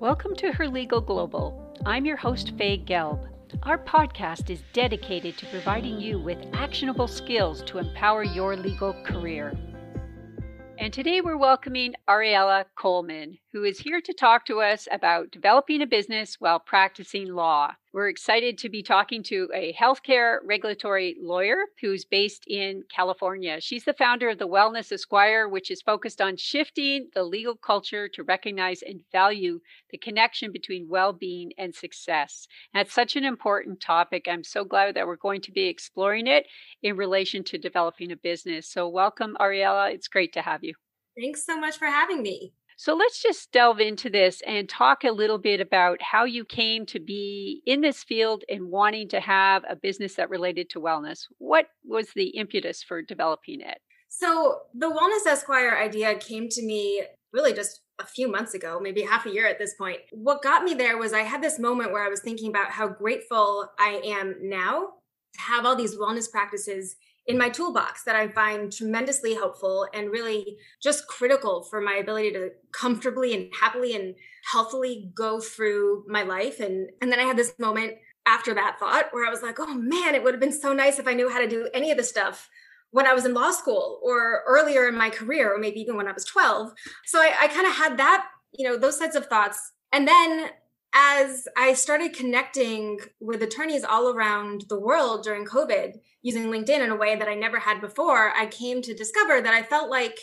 Welcome 0.00 0.34
to 0.36 0.50
Her 0.50 0.66
Legal 0.66 1.00
Global. 1.00 1.72
I'm 1.86 2.04
your 2.04 2.16
host, 2.16 2.52
Faye 2.58 2.78
Gelb. 2.78 3.28
Our 3.62 3.78
podcast 3.78 4.50
is 4.50 4.64
dedicated 4.72 5.38
to 5.38 5.46
providing 5.46 6.00
you 6.00 6.18
with 6.18 6.38
actionable 6.52 7.06
skills 7.06 7.62
to 7.66 7.78
empower 7.78 8.24
your 8.24 8.56
legal 8.56 8.92
career. 9.04 9.56
And 10.80 10.92
today 10.92 11.20
we're 11.20 11.36
welcoming 11.36 11.94
Ariella 12.08 12.64
Coleman, 12.76 13.38
who 13.54 13.62
is 13.62 13.78
here 13.78 14.00
to 14.00 14.12
talk 14.12 14.44
to 14.44 14.60
us 14.60 14.88
about 14.90 15.30
developing 15.30 15.80
a 15.80 15.86
business 15.86 16.40
while 16.40 16.58
practicing 16.58 17.32
law. 17.32 17.70
We're 17.92 18.08
excited 18.08 18.58
to 18.58 18.68
be 18.68 18.82
talking 18.82 19.22
to 19.22 19.48
a 19.54 19.72
healthcare 19.74 20.38
regulatory 20.44 21.16
lawyer 21.22 21.58
who's 21.80 22.04
based 22.04 22.48
in 22.48 22.82
California. 22.92 23.60
She's 23.60 23.84
the 23.84 23.92
founder 23.92 24.28
of 24.28 24.38
the 24.38 24.48
Wellness 24.48 24.90
Esquire, 24.90 25.48
which 25.48 25.70
is 25.70 25.82
focused 25.82 26.20
on 26.20 26.36
shifting 26.36 27.10
the 27.14 27.22
legal 27.22 27.54
culture 27.54 28.08
to 28.08 28.24
recognize 28.24 28.82
and 28.82 29.02
value 29.12 29.60
the 29.90 29.98
connection 29.98 30.50
between 30.50 30.88
well 30.88 31.12
being 31.12 31.52
and 31.56 31.72
success. 31.72 32.48
It's 32.74 32.92
such 32.92 33.14
an 33.14 33.24
important 33.24 33.80
topic. 33.80 34.26
I'm 34.28 34.42
so 34.42 34.64
glad 34.64 34.96
that 34.96 35.06
we're 35.06 35.14
going 35.14 35.42
to 35.42 35.52
be 35.52 35.68
exploring 35.68 36.26
it 36.26 36.48
in 36.82 36.96
relation 36.96 37.44
to 37.44 37.58
developing 37.58 38.10
a 38.10 38.16
business. 38.16 38.68
So, 38.68 38.88
welcome, 38.88 39.36
Ariella. 39.38 39.94
It's 39.94 40.08
great 40.08 40.32
to 40.32 40.42
have 40.42 40.64
you. 40.64 40.74
Thanks 41.16 41.46
so 41.46 41.60
much 41.60 41.78
for 41.78 41.86
having 41.86 42.20
me. 42.22 42.52
So 42.76 42.94
let's 42.94 43.22
just 43.22 43.52
delve 43.52 43.80
into 43.80 44.10
this 44.10 44.42
and 44.46 44.68
talk 44.68 45.04
a 45.04 45.12
little 45.12 45.38
bit 45.38 45.60
about 45.60 46.02
how 46.02 46.24
you 46.24 46.44
came 46.44 46.86
to 46.86 46.98
be 46.98 47.62
in 47.66 47.80
this 47.80 48.02
field 48.02 48.44
and 48.48 48.70
wanting 48.70 49.08
to 49.10 49.20
have 49.20 49.64
a 49.68 49.76
business 49.76 50.16
that 50.16 50.30
related 50.30 50.68
to 50.70 50.80
wellness. 50.80 51.26
What 51.38 51.66
was 51.84 52.08
the 52.14 52.28
impetus 52.30 52.82
for 52.82 53.00
developing 53.02 53.60
it? 53.60 53.78
So, 54.08 54.60
the 54.72 54.90
Wellness 54.90 55.26
Esquire 55.26 55.76
idea 55.76 56.14
came 56.14 56.48
to 56.50 56.62
me 56.62 57.02
really 57.32 57.52
just 57.52 57.80
a 57.98 58.06
few 58.06 58.28
months 58.30 58.54
ago, 58.54 58.78
maybe 58.80 59.02
half 59.02 59.26
a 59.26 59.30
year 59.30 59.46
at 59.46 59.58
this 59.58 59.74
point. 59.74 59.98
What 60.12 60.42
got 60.42 60.64
me 60.64 60.74
there 60.74 60.96
was 60.98 61.12
I 61.12 61.20
had 61.20 61.42
this 61.42 61.58
moment 61.58 61.92
where 61.92 62.04
I 62.04 62.08
was 62.08 62.20
thinking 62.20 62.48
about 62.48 62.70
how 62.70 62.88
grateful 62.88 63.68
I 63.78 64.00
am 64.04 64.36
now 64.40 64.88
to 65.34 65.40
have 65.40 65.66
all 65.66 65.76
these 65.76 65.96
wellness 65.96 66.30
practices 66.30 66.96
in 67.26 67.38
my 67.38 67.48
toolbox 67.48 68.04
that 68.04 68.16
I 68.16 68.28
find 68.28 68.72
tremendously 68.72 69.34
helpful 69.34 69.88
and 69.94 70.10
really 70.10 70.58
just 70.82 71.06
critical 71.06 71.62
for 71.62 71.80
my 71.80 71.94
ability 71.94 72.32
to 72.32 72.50
comfortably 72.72 73.34
and 73.34 73.50
happily 73.58 73.94
and 73.94 74.14
healthily 74.52 75.10
go 75.14 75.40
through 75.40 76.04
my 76.06 76.22
life. 76.22 76.60
And 76.60 76.90
and 77.00 77.10
then 77.10 77.20
I 77.20 77.24
had 77.24 77.36
this 77.36 77.58
moment 77.58 77.94
after 78.26 78.54
that 78.54 78.78
thought 78.78 79.06
where 79.12 79.26
I 79.26 79.30
was 79.30 79.42
like, 79.42 79.58
oh 79.58 79.74
man, 79.74 80.14
it 80.14 80.22
would 80.22 80.34
have 80.34 80.40
been 80.40 80.52
so 80.52 80.72
nice 80.72 80.98
if 80.98 81.06
I 81.06 81.14
knew 81.14 81.30
how 81.30 81.40
to 81.40 81.48
do 81.48 81.68
any 81.74 81.90
of 81.90 81.96
this 81.96 82.08
stuff 82.08 82.48
when 82.90 83.06
I 83.06 83.12
was 83.12 83.24
in 83.24 83.34
law 83.34 83.50
school 83.50 84.00
or 84.04 84.42
earlier 84.46 84.86
in 84.86 84.96
my 84.96 85.10
career, 85.10 85.52
or 85.52 85.58
maybe 85.58 85.80
even 85.80 85.96
when 85.96 86.06
I 86.06 86.12
was 86.12 86.24
12. 86.24 86.72
So 87.06 87.18
I, 87.18 87.34
I 87.40 87.48
kind 87.48 87.66
of 87.66 87.74
had 87.74 87.96
that, 87.98 88.28
you 88.52 88.68
know, 88.68 88.76
those 88.76 88.98
sets 88.98 89.16
of 89.16 89.26
thoughts. 89.26 89.72
And 89.92 90.06
then 90.06 90.50
as 90.94 91.48
I 91.56 91.74
started 91.74 92.14
connecting 92.14 93.00
with 93.20 93.42
attorneys 93.42 93.82
all 93.84 94.14
around 94.14 94.66
the 94.68 94.78
world 94.78 95.24
during 95.24 95.44
COVID 95.44 95.94
using 96.22 96.44
LinkedIn 96.44 96.80
in 96.80 96.90
a 96.90 96.96
way 96.96 97.16
that 97.16 97.28
I 97.28 97.34
never 97.34 97.58
had 97.58 97.80
before, 97.80 98.32
I 98.34 98.46
came 98.46 98.80
to 98.82 98.94
discover 98.94 99.40
that 99.40 99.52
I 99.52 99.62
felt 99.62 99.90
like, 99.90 100.20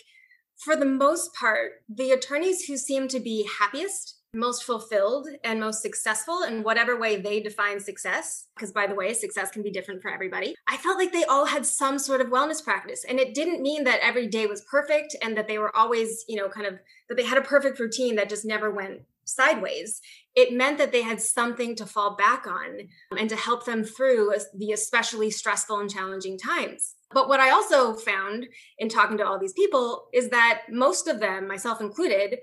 for 0.57 0.75
the 0.75 0.85
most 0.85 1.35
part, 1.35 1.83
the 1.89 2.11
attorneys 2.11 2.65
who 2.65 2.77
seemed 2.77 3.09
to 3.09 3.19
be 3.19 3.47
happiest, 3.59 4.19
most 4.33 4.63
fulfilled, 4.63 5.27
and 5.43 5.59
most 5.59 5.81
successful 5.81 6.43
in 6.43 6.63
whatever 6.63 6.97
way 6.97 7.17
they 7.19 7.41
define 7.41 7.79
success, 7.79 8.47
because 8.55 8.71
by 8.71 8.87
the 8.87 8.95
way, 8.95 9.13
success 9.13 9.51
can 9.51 9.63
be 9.63 9.71
different 9.71 10.01
for 10.01 10.09
everybody, 10.09 10.55
I 10.67 10.77
felt 10.77 10.97
like 10.97 11.11
they 11.11 11.25
all 11.25 11.45
had 11.45 11.65
some 11.65 11.99
sort 11.99 12.21
of 12.21 12.27
wellness 12.27 12.63
practice. 12.63 13.03
And 13.03 13.19
it 13.19 13.33
didn't 13.33 13.61
mean 13.61 13.83
that 13.83 13.99
every 14.01 14.27
day 14.27 14.45
was 14.45 14.63
perfect 14.71 15.17
and 15.21 15.35
that 15.35 15.49
they 15.49 15.57
were 15.57 15.75
always, 15.75 16.23
you 16.29 16.37
know, 16.37 16.47
kind 16.47 16.65
of 16.65 16.79
that 17.09 17.15
they 17.15 17.25
had 17.25 17.37
a 17.37 17.41
perfect 17.41 17.77
routine 17.77 18.15
that 18.15 18.29
just 18.29 18.45
never 18.45 18.71
went 18.71 19.01
sideways, 19.25 20.01
it 20.35 20.53
meant 20.53 20.77
that 20.77 20.91
they 20.91 21.01
had 21.01 21.21
something 21.21 21.75
to 21.75 21.85
fall 21.85 22.15
back 22.15 22.47
on 22.47 22.81
um, 23.11 23.17
and 23.17 23.29
to 23.29 23.35
help 23.35 23.65
them 23.65 23.83
through 23.83 24.33
the 24.57 24.71
especially 24.71 25.29
stressful 25.29 25.79
and 25.79 25.89
challenging 25.89 26.37
times. 26.37 26.95
But 27.13 27.27
what 27.27 27.41
I 27.41 27.51
also 27.51 27.93
found 27.93 28.47
in 28.77 28.87
talking 28.87 29.17
to 29.17 29.25
all 29.25 29.39
these 29.39 29.53
people 29.53 30.07
is 30.13 30.29
that 30.29 30.61
most 30.69 31.07
of 31.07 31.19
them, 31.19 31.47
myself 31.47 31.81
included, 31.81 32.39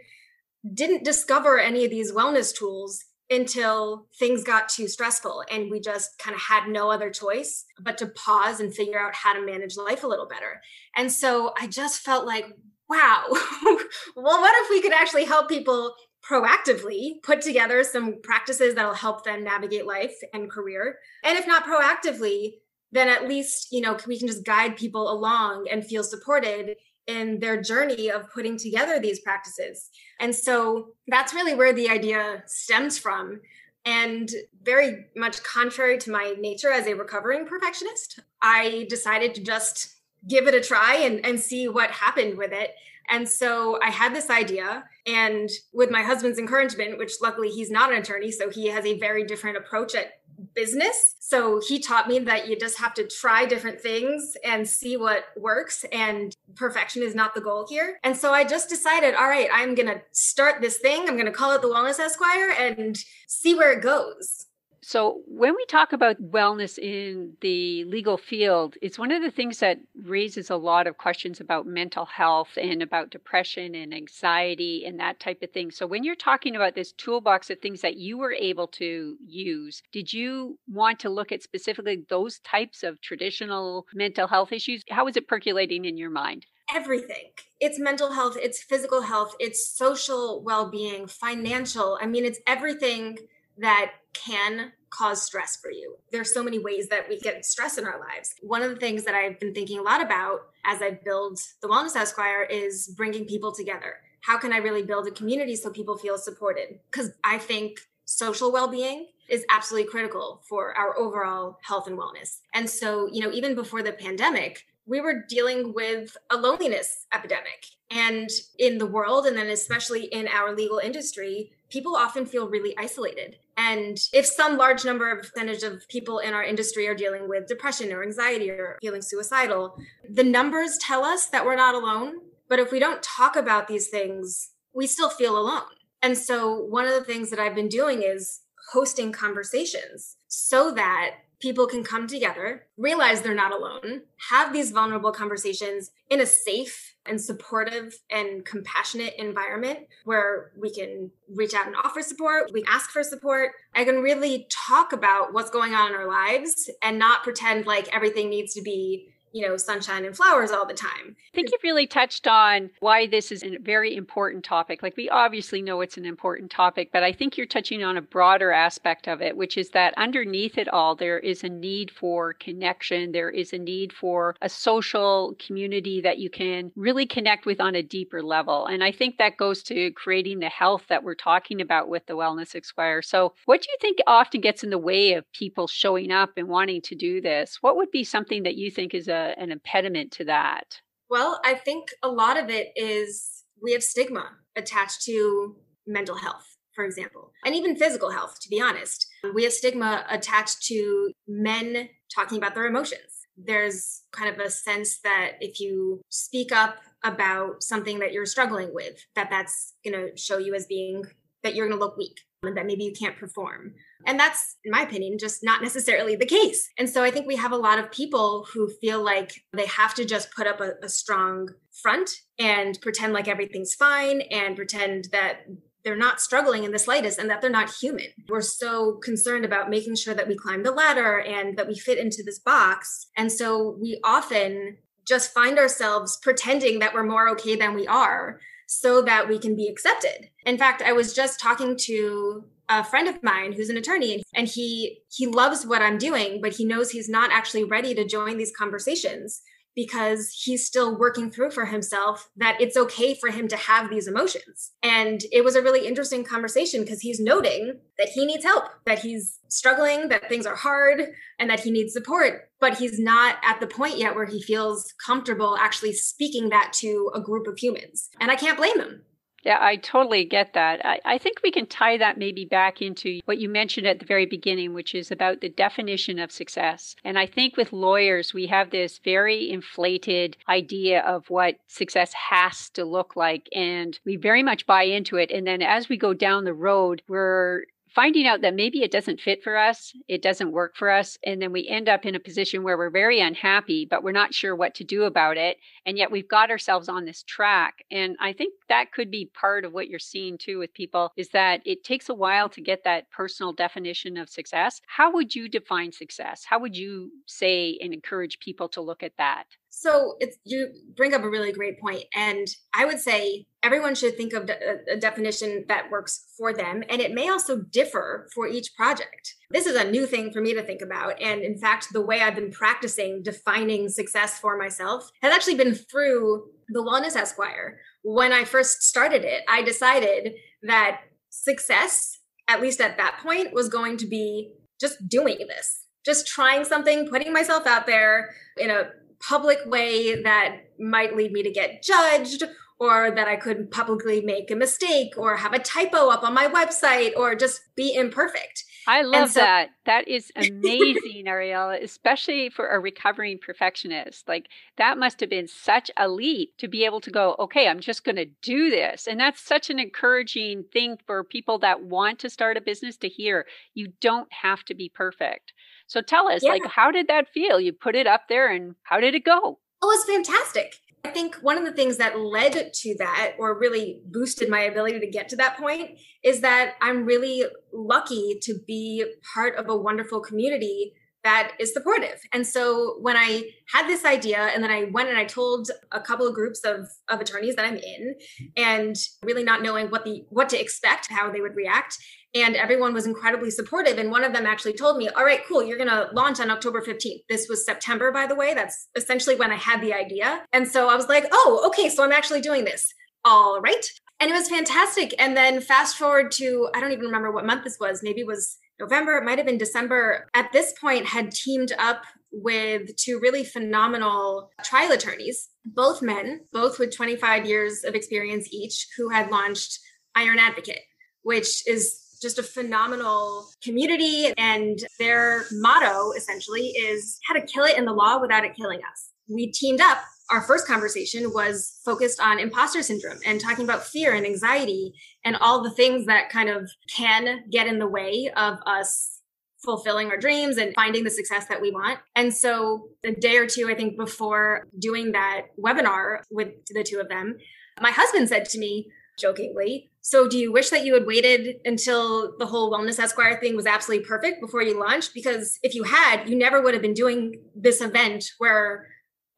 didn't 0.74 1.04
discover 1.04 1.58
any 1.58 1.84
of 1.84 1.90
these 1.90 2.12
wellness 2.12 2.54
tools 2.54 3.04
until 3.30 4.06
things 4.18 4.42
got 4.42 4.68
too 4.68 4.88
stressful 4.88 5.44
and 5.50 5.70
we 5.70 5.80
just 5.80 6.18
kind 6.18 6.34
of 6.34 6.40
had 6.40 6.66
no 6.66 6.90
other 6.90 7.10
choice 7.10 7.66
but 7.80 7.98
to 7.98 8.06
pause 8.06 8.58
and 8.58 8.74
figure 8.74 8.98
out 8.98 9.14
how 9.14 9.34
to 9.34 9.44
manage 9.44 9.76
life 9.76 10.02
a 10.02 10.06
little 10.06 10.26
better. 10.26 10.60
And 10.96 11.12
so 11.12 11.52
I 11.60 11.66
just 11.66 12.00
felt 12.00 12.26
like, 12.26 12.46
wow, 12.88 13.24
well, 14.16 14.40
what 14.40 14.64
if 14.64 14.70
we 14.70 14.80
could 14.80 14.94
actually 14.94 15.26
help 15.26 15.48
people 15.48 15.94
proactively 16.22 17.22
put 17.22 17.40
together 17.40 17.82
some 17.84 18.20
practices 18.22 18.74
that'll 18.74 18.94
help 18.94 19.24
them 19.24 19.44
navigate 19.44 19.86
life 19.86 20.14
and 20.32 20.50
career. 20.50 20.98
And 21.24 21.38
if 21.38 21.46
not 21.46 21.64
proactively, 21.64 22.54
then 22.92 23.08
at 23.08 23.28
least, 23.28 23.68
you 23.70 23.80
know, 23.80 23.96
we 24.06 24.18
can 24.18 24.28
just 24.28 24.44
guide 24.44 24.76
people 24.76 25.10
along 25.10 25.66
and 25.70 25.84
feel 25.84 26.02
supported 26.02 26.76
in 27.06 27.38
their 27.40 27.60
journey 27.60 28.10
of 28.10 28.30
putting 28.32 28.58
together 28.58 29.00
these 29.00 29.20
practices. 29.20 29.90
And 30.20 30.34
so 30.34 30.88
that's 31.06 31.34
really 31.34 31.54
where 31.54 31.72
the 31.72 31.88
idea 31.88 32.42
stems 32.46 32.98
from. 32.98 33.40
And 33.84 34.30
very 34.62 35.06
much 35.16 35.42
contrary 35.42 35.96
to 35.98 36.10
my 36.10 36.34
nature 36.38 36.70
as 36.70 36.86
a 36.86 36.94
recovering 36.94 37.46
perfectionist, 37.46 38.20
I 38.42 38.86
decided 38.90 39.34
to 39.34 39.42
just 39.42 39.97
give 40.26 40.46
it 40.46 40.54
a 40.54 40.60
try 40.60 40.96
and, 40.96 41.24
and 41.24 41.38
see 41.38 41.68
what 41.68 41.90
happened 41.90 42.36
with 42.38 42.52
it. 42.52 42.74
And 43.10 43.28
so 43.28 43.78
I 43.82 43.90
had 43.90 44.14
this 44.14 44.28
idea 44.28 44.84
and 45.06 45.48
with 45.72 45.90
my 45.90 46.02
husband's 46.02 46.38
encouragement, 46.38 46.98
which 46.98 47.14
luckily 47.22 47.48
he's 47.48 47.70
not 47.70 47.90
an 47.92 47.98
attorney, 47.98 48.30
so 48.30 48.50
he 48.50 48.66
has 48.68 48.84
a 48.84 48.98
very 48.98 49.24
different 49.24 49.56
approach 49.56 49.94
at 49.94 50.12
business. 50.54 51.16
So 51.18 51.60
he 51.66 51.80
taught 51.80 52.08
me 52.08 52.18
that 52.20 52.48
you 52.48 52.58
just 52.58 52.78
have 52.78 52.94
to 52.94 53.06
try 53.06 53.46
different 53.46 53.80
things 53.80 54.36
and 54.44 54.68
see 54.68 54.96
what 54.96 55.24
works. 55.36 55.84
And 55.90 56.34
perfection 56.54 57.02
is 57.02 57.14
not 57.14 57.34
the 57.34 57.40
goal 57.40 57.66
here. 57.68 57.98
And 58.04 58.16
so 58.16 58.32
I 58.32 58.44
just 58.44 58.68
decided, 58.68 59.14
all 59.14 59.28
right, 59.28 59.48
I'm 59.52 59.74
going 59.74 59.88
to 59.88 60.00
start 60.12 60.60
this 60.60 60.78
thing. 60.78 61.08
I'm 61.08 61.16
going 61.16 61.26
to 61.26 61.32
call 61.32 61.52
it 61.52 61.62
the 61.62 61.68
Wellness 61.68 61.98
Esquire 61.98 62.50
and 62.58 62.98
see 63.26 63.54
where 63.54 63.72
it 63.72 63.82
goes. 63.82 64.47
So, 64.88 65.20
when 65.26 65.54
we 65.54 65.66
talk 65.66 65.92
about 65.92 66.30
wellness 66.32 66.78
in 66.78 67.36
the 67.42 67.84
legal 67.84 68.16
field, 68.16 68.74
it's 68.80 68.98
one 68.98 69.12
of 69.12 69.20
the 69.20 69.30
things 69.30 69.58
that 69.58 69.80
raises 69.94 70.48
a 70.48 70.56
lot 70.56 70.86
of 70.86 70.96
questions 70.96 71.40
about 71.40 71.66
mental 71.66 72.06
health 72.06 72.56
and 72.56 72.82
about 72.82 73.10
depression 73.10 73.74
and 73.74 73.92
anxiety 73.92 74.86
and 74.86 74.98
that 74.98 75.20
type 75.20 75.42
of 75.42 75.50
thing. 75.50 75.70
So, 75.72 75.86
when 75.86 76.04
you're 76.04 76.14
talking 76.14 76.56
about 76.56 76.74
this 76.74 76.92
toolbox 76.92 77.50
of 77.50 77.58
things 77.58 77.82
that 77.82 77.98
you 77.98 78.16
were 78.16 78.32
able 78.32 78.66
to 78.80 79.18
use, 79.26 79.82
did 79.92 80.10
you 80.10 80.58
want 80.66 81.00
to 81.00 81.10
look 81.10 81.32
at 81.32 81.42
specifically 81.42 82.06
those 82.08 82.38
types 82.38 82.82
of 82.82 82.98
traditional 83.02 83.84
mental 83.92 84.26
health 84.26 84.52
issues? 84.52 84.84
How 84.88 85.04
was 85.04 85.18
it 85.18 85.28
percolating 85.28 85.84
in 85.84 85.98
your 85.98 86.10
mind? 86.10 86.46
everything. 86.74 87.30
It's 87.60 87.78
mental 87.78 88.12
health, 88.12 88.36
it's 88.38 88.62
physical 88.62 89.00
health, 89.00 89.34
it's 89.38 89.66
social 89.66 90.42
well 90.42 90.70
being, 90.70 91.06
financial. 91.06 91.98
I 92.00 92.06
mean, 92.06 92.26
it's 92.26 92.40
everything 92.46 93.18
that 93.58 93.92
can 94.12 94.72
cause 94.90 95.22
stress 95.22 95.56
for 95.56 95.70
you. 95.70 95.96
There's 96.12 96.32
so 96.32 96.42
many 96.42 96.58
ways 96.58 96.88
that 96.88 97.08
we 97.08 97.18
get 97.18 97.44
stress 97.44 97.78
in 97.78 97.86
our 97.86 98.00
lives. 98.00 98.34
One 98.42 98.62
of 98.62 98.70
the 98.70 98.76
things 98.76 99.04
that 99.04 99.14
I've 99.14 99.38
been 99.38 99.54
thinking 99.54 99.78
a 99.78 99.82
lot 99.82 100.02
about 100.02 100.48
as 100.64 100.82
I 100.82 100.98
build 101.04 101.40
the 101.60 101.68
Wellness 101.68 101.96
Esquire 101.96 102.42
is 102.42 102.88
bringing 102.88 103.24
people 103.24 103.52
together. 103.52 103.96
How 104.20 104.38
can 104.38 104.52
I 104.52 104.58
really 104.58 104.82
build 104.82 105.06
a 105.06 105.12
community 105.12 105.56
so 105.56 105.70
people 105.70 105.96
feel 105.96 106.18
supported? 106.18 106.80
Because 106.90 107.10
I 107.24 107.38
think 107.38 107.78
social 108.04 108.50
well-being 108.50 109.06
is 109.28 109.44
absolutely 109.50 109.90
critical 109.90 110.42
for 110.48 110.76
our 110.76 110.98
overall 110.98 111.58
health 111.62 111.86
and 111.86 111.98
wellness. 111.98 112.40
And 112.54 112.68
so, 112.68 113.08
you 113.12 113.22
know, 113.22 113.30
even 113.30 113.54
before 113.54 113.82
the 113.82 113.92
pandemic, 113.92 114.66
we 114.86 115.00
were 115.02 115.24
dealing 115.28 115.74
with 115.74 116.16
a 116.30 116.36
loneliness 116.36 117.06
epidemic. 117.12 117.66
And 117.90 118.28
in 118.58 118.78
the 118.78 118.86
world, 118.86 119.26
and 119.26 119.36
then 119.36 119.48
especially 119.48 120.04
in 120.04 120.26
our 120.28 120.54
legal 120.54 120.78
industry, 120.78 121.52
people 121.70 121.96
often 121.96 122.26
feel 122.26 122.48
really 122.48 122.76
isolated. 122.78 123.36
And 123.56 123.98
if 124.12 124.24
some 124.26 124.56
large 124.56 124.84
number 124.84 125.10
of 125.10 125.18
percentage 125.18 125.62
of 125.62 125.86
people 125.88 126.18
in 126.18 126.32
our 126.32 126.44
industry 126.44 126.86
are 126.86 126.94
dealing 126.94 127.28
with 127.28 127.48
depression 127.48 127.92
or 127.92 128.02
anxiety 128.02 128.50
or 128.50 128.78
feeling 128.80 129.02
suicidal, 129.02 129.76
the 130.08 130.24
numbers 130.24 130.78
tell 130.78 131.04
us 131.04 131.26
that 131.26 131.44
we're 131.44 131.56
not 131.56 131.74
alone. 131.74 132.20
But 132.48 132.58
if 132.58 132.72
we 132.72 132.78
don't 132.78 133.02
talk 133.02 133.36
about 133.36 133.68
these 133.68 133.88
things, 133.88 134.50
we 134.72 134.86
still 134.86 135.10
feel 135.10 135.38
alone. 135.38 135.62
And 136.02 136.16
so 136.16 136.56
one 136.56 136.86
of 136.86 136.92
the 136.92 137.04
things 137.04 137.30
that 137.30 137.40
I've 137.40 137.54
been 137.54 137.68
doing 137.68 138.02
is 138.02 138.40
hosting 138.72 139.12
conversations 139.12 140.16
so 140.28 140.72
that 140.72 141.16
people 141.40 141.66
can 141.66 141.84
come 141.84 142.06
together, 142.06 142.66
realize 142.76 143.22
they're 143.22 143.34
not 143.34 143.52
alone, 143.52 144.02
have 144.30 144.52
these 144.52 144.70
vulnerable 144.70 145.12
conversations 145.12 145.90
in 146.10 146.20
a 146.20 146.26
safe 146.26 146.94
and 147.08 147.20
supportive 147.20 147.98
and 148.10 148.44
compassionate 148.44 149.14
environment 149.18 149.80
where 150.04 150.52
we 150.60 150.70
can 150.72 151.10
reach 151.34 151.54
out 151.54 151.66
and 151.66 151.76
offer 151.76 152.02
support, 152.02 152.50
we 152.52 152.64
ask 152.68 152.90
for 152.90 153.02
support. 153.02 153.52
I 153.74 153.84
can 153.84 154.02
really 154.02 154.46
talk 154.50 154.92
about 154.92 155.32
what's 155.32 155.50
going 155.50 155.74
on 155.74 155.90
in 155.90 155.96
our 155.96 156.08
lives 156.08 156.70
and 156.82 156.98
not 156.98 157.22
pretend 157.22 157.66
like 157.66 157.94
everything 157.94 158.30
needs 158.30 158.54
to 158.54 158.62
be 158.62 159.08
you 159.32 159.46
know, 159.46 159.56
sunshine 159.56 160.04
and 160.04 160.16
flowers 160.16 160.50
all 160.50 160.66
the 160.66 160.74
time. 160.74 161.16
I 161.32 161.34
think 161.34 161.50
you've 161.52 161.62
really 161.62 161.86
touched 161.86 162.26
on 162.26 162.70
why 162.80 163.06
this 163.06 163.30
is 163.30 163.42
a 163.42 163.58
very 163.58 163.94
important 163.94 164.44
topic. 164.44 164.82
Like, 164.82 164.96
we 164.96 165.08
obviously 165.08 165.62
know 165.62 165.80
it's 165.80 165.96
an 165.96 166.06
important 166.06 166.50
topic, 166.50 166.90
but 166.92 167.02
I 167.02 167.12
think 167.12 167.36
you're 167.36 167.46
touching 167.46 167.82
on 167.82 167.96
a 167.96 168.02
broader 168.02 168.50
aspect 168.52 169.08
of 169.08 169.20
it, 169.20 169.36
which 169.36 169.56
is 169.56 169.70
that 169.70 169.94
underneath 169.96 170.58
it 170.58 170.68
all, 170.68 170.94
there 170.94 171.18
is 171.18 171.44
a 171.44 171.48
need 171.48 171.90
for 171.90 172.32
connection. 172.34 173.12
There 173.12 173.30
is 173.30 173.52
a 173.52 173.58
need 173.58 173.92
for 173.92 174.36
a 174.40 174.48
social 174.48 175.36
community 175.38 176.00
that 176.00 176.18
you 176.18 176.30
can 176.30 176.72
really 176.76 177.06
connect 177.06 177.46
with 177.46 177.60
on 177.60 177.74
a 177.74 177.82
deeper 177.82 178.22
level. 178.22 178.66
And 178.66 178.82
I 178.82 178.92
think 178.92 179.18
that 179.18 179.36
goes 179.36 179.62
to 179.64 179.90
creating 179.92 180.40
the 180.40 180.48
health 180.48 180.84
that 180.88 181.04
we're 181.04 181.14
talking 181.14 181.60
about 181.60 181.88
with 181.88 182.06
the 182.06 182.14
Wellness 182.14 182.54
Esquire. 182.54 183.02
So, 183.02 183.34
what 183.44 183.62
do 183.62 183.68
you 183.70 183.76
think 183.80 183.98
often 184.06 184.40
gets 184.40 184.64
in 184.64 184.70
the 184.70 184.78
way 184.78 185.12
of 185.12 185.30
people 185.32 185.66
showing 185.66 186.10
up 186.10 186.30
and 186.36 186.48
wanting 186.48 186.80
to 186.82 186.94
do 186.94 187.20
this? 187.20 187.58
What 187.60 187.76
would 187.76 187.90
be 187.90 188.04
something 188.04 188.42
that 188.42 188.56
you 188.56 188.70
think 188.70 188.94
is 188.94 189.08
a, 189.08 189.27
an 189.36 189.50
impediment 189.52 190.12
to 190.12 190.24
that? 190.24 190.80
Well, 191.10 191.40
I 191.44 191.54
think 191.54 191.90
a 192.02 192.08
lot 192.08 192.38
of 192.38 192.50
it 192.50 192.68
is 192.76 193.44
we 193.62 193.72
have 193.72 193.82
stigma 193.82 194.30
attached 194.56 195.02
to 195.04 195.56
mental 195.86 196.16
health, 196.16 196.56
for 196.74 196.84
example, 196.84 197.32
and 197.44 197.54
even 197.54 197.76
physical 197.76 198.10
health, 198.10 198.38
to 198.40 198.48
be 198.48 198.60
honest. 198.60 199.06
We 199.34 199.44
have 199.44 199.52
stigma 199.52 200.04
attached 200.08 200.62
to 200.66 201.12
men 201.26 201.88
talking 202.14 202.38
about 202.38 202.54
their 202.54 202.66
emotions. 202.66 203.26
There's 203.36 204.02
kind 204.12 204.34
of 204.34 204.40
a 204.44 204.50
sense 204.50 205.00
that 205.02 205.32
if 205.40 205.60
you 205.60 206.02
speak 206.08 206.52
up 206.52 206.78
about 207.04 207.62
something 207.62 208.00
that 208.00 208.12
you're 208.12 208.26
struggling 208.26 208.74
with, 208.74 209.04
that 209.14 209.30
that's 209.30 209.74
going 209.84 209.94
to 209.94 210.16
show 210.16 210.38
you 210.38 210.54
as 210.54 210.66
being 210.66 211.04
that 211.42 211.54
you're 211.54 211.68
going 211.68 211.78
to 211.78 211.84
look 211.84 211.96
weak 211.96 212.20
that 212.42 212.66
maybe 212.66 212.84
you 212.84 212.92
can't 212.92 213.16
perform. 213.16 213.74
And 214.06 214.18
that's, 214.18 214.56
in 214.64 214.70
my 214.70 214.82
opinion, 214.82 215.18
just 215.18 215.42
not 215.42 215.62
necessarily 215.62 216.14
the 216.14 216.26
case. 216.26 216.68
And 216.78 216.88
so 216.88 217.02
I 217.02 217.10
think 217.10 217.26
we 217.26 217.36
have 217.36 217.52
a 217.52 217.56
lot 217.56 217.78
of 217.78 217.90
people 217.90 218.46
who 218.52 218.70
feel 218.80 219.02
like 219.02 219.32
they 219.52 219.66
have 219.66 219.94
to 219.94 220.04
just 220.04 220.30
put 220.34 220.46
up 220.46 220.60
a, 220.60 220.72
a 220.82 220.88
strong 220.88 221.48
front 221.82 222.10
and 222.38 222.78
pretend 222.80 223.12
like 223.12 223.28
everything's 223.28 223.74
fine 223.74 224.20
and 224.30 224.56
pretend 224.56 225.08
that 225.10 225.46
they're 225.84 225.96
not 225.96 226.20
struggling 226.20 226.64
in 226.64 226.72
the 226.72 226.78
slightest 226.78 227.18
and 227.18 227.30
that 227.30 227.40
they're 227.40 227.50
not 227.50 227.74
human. 227.74 228.06
We're 228.28 228.40
so 228.40 228.94
concerned 229.02 229.44
about 229.44 229.70
making 229.70 229.96
sure 229.96 230.14
that 230.14 230.28
we 230.28 230.36
climb 230.36 230.62
the 230.62 230.70
ladder 230.70 231.20
and 231.20 231.56
that 231.56 231.66
we 231.66 231.76
fit 231.76 231.98
into 231.98 232.22
this 232.24 232.38
box. 232.38 233.08
And 233.16 233.32
so 233.32 233.76
we 233.80 234.00
often 234.04 234.76
just 235.06 235.32
find 235.32 235.58
ourselves 235.58 236.18
pretending 236.22 236.80
that 236.80 236.94
we're 236.94 237.04
more 237.04 237.28
okay 237.30 237.56
than 237.56 237.74
we 237.74 237.86
are 237.86 238.38
so 238.68 239.00
that 239.02 239.28
we 239.28 239.38
can 239.38 239.56
be 239.56 239.66
accepted. 239.66 240.28
In 240.44 240.58
fact, 240.58 240.82
I 240.82 240.92
was 240.92 241.14
just 241.14 241.40
talking 241.40 241.76
to 241.86 242.44
a 242.68 242.84
friend 242.84 243.08
of 243.08 243.22
mine 243.22 243.54
who's 243.54 243.70
an 243.70 243.78
attorney 243.78 244.22
and 244.34 244.46
he 244.46 245.00
he 245.10 245.26
loves 245.26 245.66
what 245.66 245.82
I'm 245.82 245.96
doing, 245.96 246.40
but 246.42 246.52
he 246.52 246.66
knows 246.66 246.90
he's 246.90 247.08
not 247.08 247.32
actually 247.32 247.64
ready 247.64 247.94
to 247.94 248.06
join 248.06 248.36
these 248.36 248.52
conversations 248.56 249.42
because 249.74 250.30
he's 250.44 250.66
still 250.66 250.98
working 250.98 251.30
through 251.30 251.50
for 251.50 251.64
himself 251.64 252.28
that 252.36 252.60
it's 252.60 252.76
okay 252.76 253.14
for 253.14 253.30
him 253.30 253.48
to 253.48 253.56
have 253.56 253.90
these 253.90 254.08
emotions. 254.08 254.72
And 254.82 255.22
it 255.30 255.44
was 255.44 255.54
a 255.54 255.62
really 255.62 255.86
interesting 255.86 256.24
conversation 256.24 256.82
because 256.82 257.00
he's 257.00 257.20
noting 257.20 257.78
that 257.98 258.08
he 258.08 258.26
needs 258.26 258.44
help, 258.44 258.64
that 258.86 258.98
he's 258.98 259.38
struggling, 259.48 260.08
that 260.08 260.28
things 260.28 260.46
are 260.46 260.56
hard, 260.56 261.02
and 261.38 261.48
that 261.50 261.60
he 261.60 261.70
needs 261.70 261.92
support. 261.92 262.50
But 262.60 262.78
he's 262.78 262.98
not 262.98 263.36
at 263.42 263.60
the 263.60 263.66
point 263.66 263.98
yet 263.98 264.14
where 264.14 264.26
he 264.26 264.42
feels 264.42 264.92
comfortable 265.04 265.56
actually 265.58 265.92
speaking 265.92 266.48
that 266.48 266.72
to 266.74 267.10
a 267.14 267.20
group 267.20 267.46
of 267.46 267.58
humans. 267.58 268.10
And 268.20 268.30
I 268.30 268.36
can't 268.36 268.58
blame 268.58 268.80
him. 268.80 269.02
Yeah, 269.44 269.58
I 269.60 269.76
totally 269.76 270.24
get 270.24 270.52
that. 270.54 270.84
I, 270.84 271.00
I, 271.04 271.18
think 271.18 271.42
we 271.42 271.52
can 271.52 271.66
tie 271.66 271.96
that 271.96 272.18
maybe 272.18 272.44
back 272.44 272.82
into 272.82 273.20
what 273.24 273.38
you 273.38 273.48
mentioned 273.48 273.86
at 273.86 274.00
the 274.00 274.04
very 274.04 274.26
beginning, 274.26 274.74
which 274.74 274.94
is 274.94 275.12
about 275.12 275.40
the 275.40 275.48
definition 275.48 276.18
of 276.18 276.32
success. 276.32 276.96
And 277.04 277.18
I 277.18 277.26
think 277.26 277.56
with 277.56 277.72
lawyers, 277.72 278.34
we 278.34 278.46
have 278.48 278.70
this 278.70 278.98
very 278.98 279.50
inflated 279.50 280.36
idea 280.48 281.00
of 281.02 281.30
what 281.30 281.56
success 281.68 282.12
has 282.14 282.68
to 282.70 282.84
look 282.84 283.14
like. 283.14 283.48
And 283.54 283.98
we 284.04 284.16
very 284.16 284.42
much 284.42 284.66
buy 284.66 284.82
into 284.82 285.16
it. 285.16 285.30
And 285.30 285.46
then 285.46 285.62
as 285.62 285.88
we 285.88 285.96
go 285.96 286.14
down 286.14 286.44
the 286.44 286.54
road, 286.54 287.02
we're 287.06 287.64
finding 287.98 288.28
out 288.28 288.42
that 288.42 288.54
maybe 288.54 288.84
it 288.84 288.92
doesn't 288.92 289.20
fit 289.20 289.42
for 289.42 289.56
us, 289.56 289.92
it 290.06 290.22
doesn't 290.22 290.52
work 290.52 290.76
for 290.76 290.88
us, 290.88 291.18
and 291.26 291.42
then 291.42 291.50
we 291.50 291.66
end 291.66 291.88
up 291.88 292.06
in 292.06 292.14
a 292.14 292.20
position 292.20 292.62
where 292.62 292.78
we're 292.78 292.90
very 292.90 293.18
unhappy, 293.18 293.84
but 293.84 294.04
we're 294.04 294.12
not 294.12 294.32
sure 294.32 294.54
what 294.54 294.72
to 294.72 294.84
do 294.84 295.02
about 295.02 295.36
it. 295.36 295.56
And 295.84 295.98
yet 295.98 296.12
we've 296.12 296.28
got 296.28 296.48
ourselves 296.48 296.88
on 296.88 297.06
this 297.06 297.24
track. 297.24 297.84
And 297.90 298.16
I 298.20 298.32
think 298.32 298.54
that 298.68 298.92
could 298.92 299.10
be 299.10 299.32
part 299.34 299.64
of 299.64 299.72
what 299.72 299.88
you're 299.88 299.98
seeing 299.98 300.38
too 300.38 300.60
with 300.60 300.72
people 300.74 301.10
is 301.16 301.30
that 301.30 301.60
it 301.64 301.82
takes 301.82 302.08
a 302.08 302.14
while 302.14 302.48
to 302.50 302.60
get 302.60 302.84
that 302.84 303.10
personal 303.10 303.52
definition 303.52 304.16
of 304.16 304.28
success. 304.28 304.80
How 304.86 305.12
would 305.12 305.34
you 305.34 305.48
define 305.48 305.90
success? 305.90 306.44
How 306.44 306.60
would 306.60 306.76
you 306.76 307.10
say 307.26 307.80
and 307.82 307.92
encourage 307.92 308.38
people 308.38 308.68
to 308.68 308.80
look 308.80 309.02
at 309.02 309.16
that? 309.18 309.46
So 309.70 310.16
it's 310.18 310.36
you 310.44 310.68
bring 310.96 311.14
up 311.14 311.22
a 311.22 311.28
really 311.28 311.52
great 311.52 311.80
point, 311.80 312.04
and 312.14 312.46
I 312.74 312.84
would 312.84 312.98
say 312.98 313.46
everyone 313.62 313.94
should 313.94 314.16
think 314.16 314.32
of 314.32 314.48
a, 314.48 314.96
definition 314.96 315.64
that 315.68 315.90
works 315.90 316.32
for 316.36 316.52
them, 316.52 316.82
and 316.88 317.00
it 317.00 317.12
may 317.12 317.28
also 317.28 317.60
differ 317.60 318.28
for 318.34 318.48
each 318.48 318.74
project. 318.76 319.34
This 319.50 319.66
is 319.66 319.76
a 319.76 319.90
new 319.90 320.06
thing 320.06 320.32
for 320.32 320.40
me 320.40 320.54
to 320.54 320.62
think 320.62 320.80
about, 320.80 321.20
and 321.20 321.42
in 321.42 321.58
fact, 321.58 321.92
the 321.92 322.00
way 322.00 322.20
I've 322.20 322.34
been 322.34 322.50
practicing 322.50 323.22
defining 323.22 323.88
success 323.88 324.38
for 324.38 324.56
myself 324.56 325.10
has 325.22 325.32
actually 325.32 325.56
been 325.56 325.74
through 325.74 326.46
the 326.68 326.82
Wellness 326.82 327.16
Esquire. 327.16 327.78
When 328.02 328.32
I 328.32 328.44
first 328.44 328.82
started 328.82 329.24
it, 329.24 329.42
I 329.48 329.62
decided 329.62 330.34
that 330.62 331.02
success, 331.30 332.18
at 332.48 332.60
least 332.60 332.80
at 332.80 332.96
that 332.96 333.20
point, 333.22 333.52
was 333.52 333.68
going 333.68 333.96
to 333.98 334.06
be 334.06 334.54
just 334.80 335.08
doing 335.08 335.38
this, 335.48 335.84
just 336.04 336.26
trying 336.26 336.64
something, 336.64 337.08
putting 337.08 337.32
myself 337.32 337.66
out 337.66 337.86
there 337.86 338.34
in 338.56 338.70
a 338.70 338.90
public 339.20 339.58
way 339.66 340.22
that 340.22 340.70
might 340.78 341.16
lead 341.16 341.32
me 341.32 341.42
to 341.42 341.50
get 341.50 341.82
judged 341.82 342.44
or 342.80 343.10
that 343.10 343.26
I 343.26 343.36
could 343.36 343.70
publicly 343.70 344.20
make 344.20 344.50
a 344.50 344.56
mistake 344.56 345.14
or 345.16 345.36
have 345.36 345.52
a 345.52 345.58
typo 345.58 346.08
up 346.10 346.22
on 346.22 346.32
my 346.32 346.46
website 346.46 347.16
or 347.16 347.34
just 347.34 347.62
be 347.74 347.94
imperfect. 347.94 348.64
I 348.86 349.02
love 349.02 349.30
so- 349.30 349.40
that. 349.40 349.70
That 349.84 350.06
is 350.06 350.30
amazing, 350.36 351.24
Ariella, 351.26 351.82
especially 351.82 352.50
for 352.50 352.68
a 352.68 352.78
recovering 352.78 353.38
perfectionist. 353.38 354.28
Like 354.28 354.48
that 354.76 354.96
must 354.96 355.20
have 355.20 355.28
been 355.28 355.48
such 355.48 355.90
a 355.96 356.08
leap 356.08 356.56
to 356.58 356.68
be 356.68 356.84
able 356.84 357.00
to 357.00 357.10
go, 357.10 357.34
okay, 357.38 357.68
I'm 357.68 357.80
just 357.80 358.04
going 358.04 358.16
to 358.16 358.26
do 358.42 358.70
this. 358.70 359.06
And 359.06 359.18
that's 359.18 359.40
such 359.40 359.70
an 359.70 359.78
encouraging 359.78 360.64
thing 360.72 360.98
for 361.06 361.24
people 361.24 361.58
that 361.58 361.82
want 361.82 362.20
to 362.20 362.30
start 362.30 362.56
a 362.56 362.60
business 362.60 362.96
to 362.98 363.08
hear. 363.08 363.44
You 363.74 363.92
don't 364.00 364.32
have 364.32 364.64
to 364.66 364.74
be 364.74 364.88
perfect. 364.88 365.52
So 365.88 366.00
tell 366.02 366.28
us, 366.28 366.42
yeah. 366.44 366.50
like, 366.50 366.66
how 366.66 366.90
did 366.90 367.08
that 367.08 367.28
feel? 367.32 367.58
You 367.58 367.72
put 367.72 367.96
it 367.96 368.06
up 368.06 368.28
there 368.28 368.52
and 368.52 368.74
how 368.84 369.00
did 369.00 369.14
it 369.14 369.24
go? 369.24 369.58
Oh, 369.82 369.90
it 369.90 369.96
was 369.96 370.04
fantastic. 370.04 370.76
I 371.04 371.10
think 371.10 371.36
one 371.36 371.56
of 371.56 371.64
the 371.64 371.72
things 371.72 371.96
that 371.96 372.18
led 372.18 372.72
to 372.74 372.96
that 372.98 373.34
or 373.38 373.58
really 373.58 374.00
boosted 374.06 374.50
my 374.50 374.60
ability 374.60 375.00
to 375.00 375.06
get 375.06 375.28
to 375.30 375.36
that 375.36 375.56
point 375.56 375.98
is 376.22 376.40
that 376.42 376.74
I'm 376.82 377.04
really 377.04 377.44
lucky 377.72 378.38
to 378.42 378.54
be 378.66 379.04
part 379.34 379.56
of 379.56 379.68
a 379.68 379.76
wonderful 379.76 380.20
community 380.20 380.92
that 381.24 381.52
is 381.58 381.72
supportive. 381.72 382.20
And 382.32 382.46
so 382.46 382.96
when 383.00 383.16
I 383.16 383.50
had 383.72 383.86
this 383.86 384.04
idea 384.04 384.38
and 384.38 384.62
then 384.62 384.70
I 384.70 384.84
went 384.84 385.08
and 385.08 385.18
I 385.18 385.24
told 385.24 385.70
a 385.92 386.00
couple 386.00 386.26
of 386.26 386.34
groups 386.34 386.60
of, 386.64 386.88
of 387.08 387.20
attorneys 387.20 387.56
that 387.56 387.64
I'm 387.64 387.76
in 387.76 388.14
and 388.56 388.96
really 389.22 389.44
not 389.44 389.62
knowing 389.62 389.88
what 389.88 390.04
the 390.04 390.24
what 390.30 390.48
to 390.50 390.60
expect, 390.60 391.10
how 391.10 391.30
they 391.30 391.40
would 391.40 391.56
react. 391.56 391.98
And 392.34 392.56
everyone 392.56 392.92
was 392.92 393.06
incredibly 393.06 393.50
supportive. 393.50 393.98
And 393.98 394.10
one 394.10 394.22
of 394.22 394.32
them 394.32 394.46
actually 394.46 394.74
told 394.74 394.98
me, 394.98 395.08
all 395.08 395.24
right, 395.24 395.40
cool, 395.48 395.62
you're 395.62 395.78
gonna 395.78 396.10
launch 396.12 396.40
on 396.40 396.50
October 396.50 396.82
15th. 396.82 397.22
This 397.28 397.48
was 397.48 397.64
September, 397.64 398.12
by 398.12 398.26
the 398.26 398.34
way. 398.34 398.54
That's 398.54 398.88
essentially 398.96 399.36
when 399.36 399.50
I 399.50 399.56
had 399.56 399.80
the 399.80 399.94
idea. 399.94 400.44
And 400.52 400.68
so 400.68 400.88
I 400.88 400.96
was 400.96 401.08
like, 401.08 401.26
oh, 401.32 401.64
okay, 401.68 401.88
so 401.88 402.04
I'm 402.04 402.12
actually 402.12 402.42
doing 402.42 402.64
this. 402.64 402.92
All 403.24 403.60
right. 403.60 403.86
And 404.20 404.30
it 404.30 404.34
was 404.34 404.48
fantastic. 404.48 405.14
And 405.18 405.36
then 405.36 405.60
fast 405.60 405.96
forward 405.96 406.32
to, 406.32 406.68
I 406.74 406.80
don't 406.80 406.92
even 406.92 407.06
remember 407.06 407.30
what 407.30 407.46
month 407.46 407.64
this 407.64 407.78
was. 407.80 408.02
Maybe 408.02 408.20
it 408.20 408.26
was 408.26 408.58
November, 408.80 409.16
it 409.16 409.24
might 409.24 409.38
have 409.38 409.46
been 409.46 409.58
December, 409.58 410.28
at 410.34 410.52
this 410.52 410.72
point 410.80 411.06
had 411.06 411.32
teamed 411.32 411.72
up 411.78 412.04
with 412.30 412.94
two 412.96 413.18
really 413.20 413.42
phenomenal 413.42 414.50
trial 414.62 414.92
attorneys, 414.92 415.48
both 415.64 416.02
men, 416.02 416.42
both 416.52 416.78
with 416.78 416.94
25 416.94 417.46
years 417.46 417.84
of 417.84 417.94
experience 417.94 418.48
each, 418.52 418.86
who 418.96 419.08
had 419.08 419.30
launched 419.30 419.78
Iron 420.14 420.38
Advocate, 420.38 420.82
which 421.22 421.66
is 421.66 421.98
just 422.18 422.38
a 422.38 422.42
phenomenal 422.42 423.48
community. 423.62 424.32
And 424.36 424.78
their 424.98 425.44
motto 425.52 426.12
essentially 426.12 426.68
is 426.68 427.18
how 427.26 427.34
to 427.34 427.46
kill 427.46 427.64
it 427.64 427.78
in 427.78 427.84
the 427.84 427.92
law 427.92 428.20
without 428.20 428.44
it 428.44 428.56
killing 428.56 428.80
us. 428.80 429.10
We 429.28 429.52
teamed 429.52 429.80
up 429.80 429.98
our 430.30 430.42
first 430.42 430.66
conversation 430.66 431.32
was 431.32 431.80
focused 431.84 432.20
on 432.20 432.38
imposter 432.38 432.82
syndrome 432.82 433.18
and 433.24 433.40
talking 433.40 433.64
about 433.64 433.84
fear 433.84 434.12
and 434.14 434.26
anxiety 434.26 434.92
and 435.24 435.36
all 435.36 435.62
the 435.62 435.70
things 435.70 436.06
that 436.06 436.28
kind 436.28 436.50
of 436.50 436.70
can 436.94 437.44
get 437.50 437.66
in 437.66 437.78
the 437.78 437.86
way 437.86 438.30
of 438.36 438.58
us 438.66 439.20
fulfilling 439.64 440.08
our 440.08 440.16
dreams 440.16 440.56
and 440.56 440.74
finding 440.74 441.02
the 441.02 441.10
success 441.10 441.46
that 441.46 441.60
we 441.60 441.70
want. 441.70 441.98
And 442.14 442.32
so 442.32 442.88
a 443.04 443.12
day 443.12 443.36
or 443.38 443.46
two, 443.46 443.68
I 443.70 443.74
think, 443.74 443.98
before 443.98 444.68
doing 444.78 445.12
that 445.12 445.46
webinar 445.62 446.20
with 446.30 446.48
the 446.70 446.84
two 446.84 447.00
of 447.00 447.08
them, 447.08 447.36
my 447.80 447.90
husband 447.90 448.28
said 448.28 448.48
to 448.50 448.58
me 448.58 448.88
jokingly, 449.18 449.90
so 450.00 450.26
do 450.26 450.38
you 450.38 450.50
wish 450.50 450.70
that 450.70 450.86
you 450.86 450.94
had 450.94 451.06
waited 451.06 451.56
until 451.66 452.34
the 452.38 452.46
whole 452.46 452.72
wellness 452.72 452.98
esquire 452.98 453.38
thing 453.38 453.56
was 453.56 453.66
absolutely 453.66 454.06
perfect 454.06 454.40
before 454.40 454.62
you 454.62 454.78
launched? 454.78 455.12
Because 455.14 455.58
if 455.62 455.74
you 455.74 455.82
had, 455.82 456.26
you 456.26 456.34
never 456.34 456.62
would 456.62 456.72
have 456.72 456.82
been 456.82 456.94
doing 456.94 457.34
this 457.54 457.82
event 457.82 458.24
where 458.38 458.86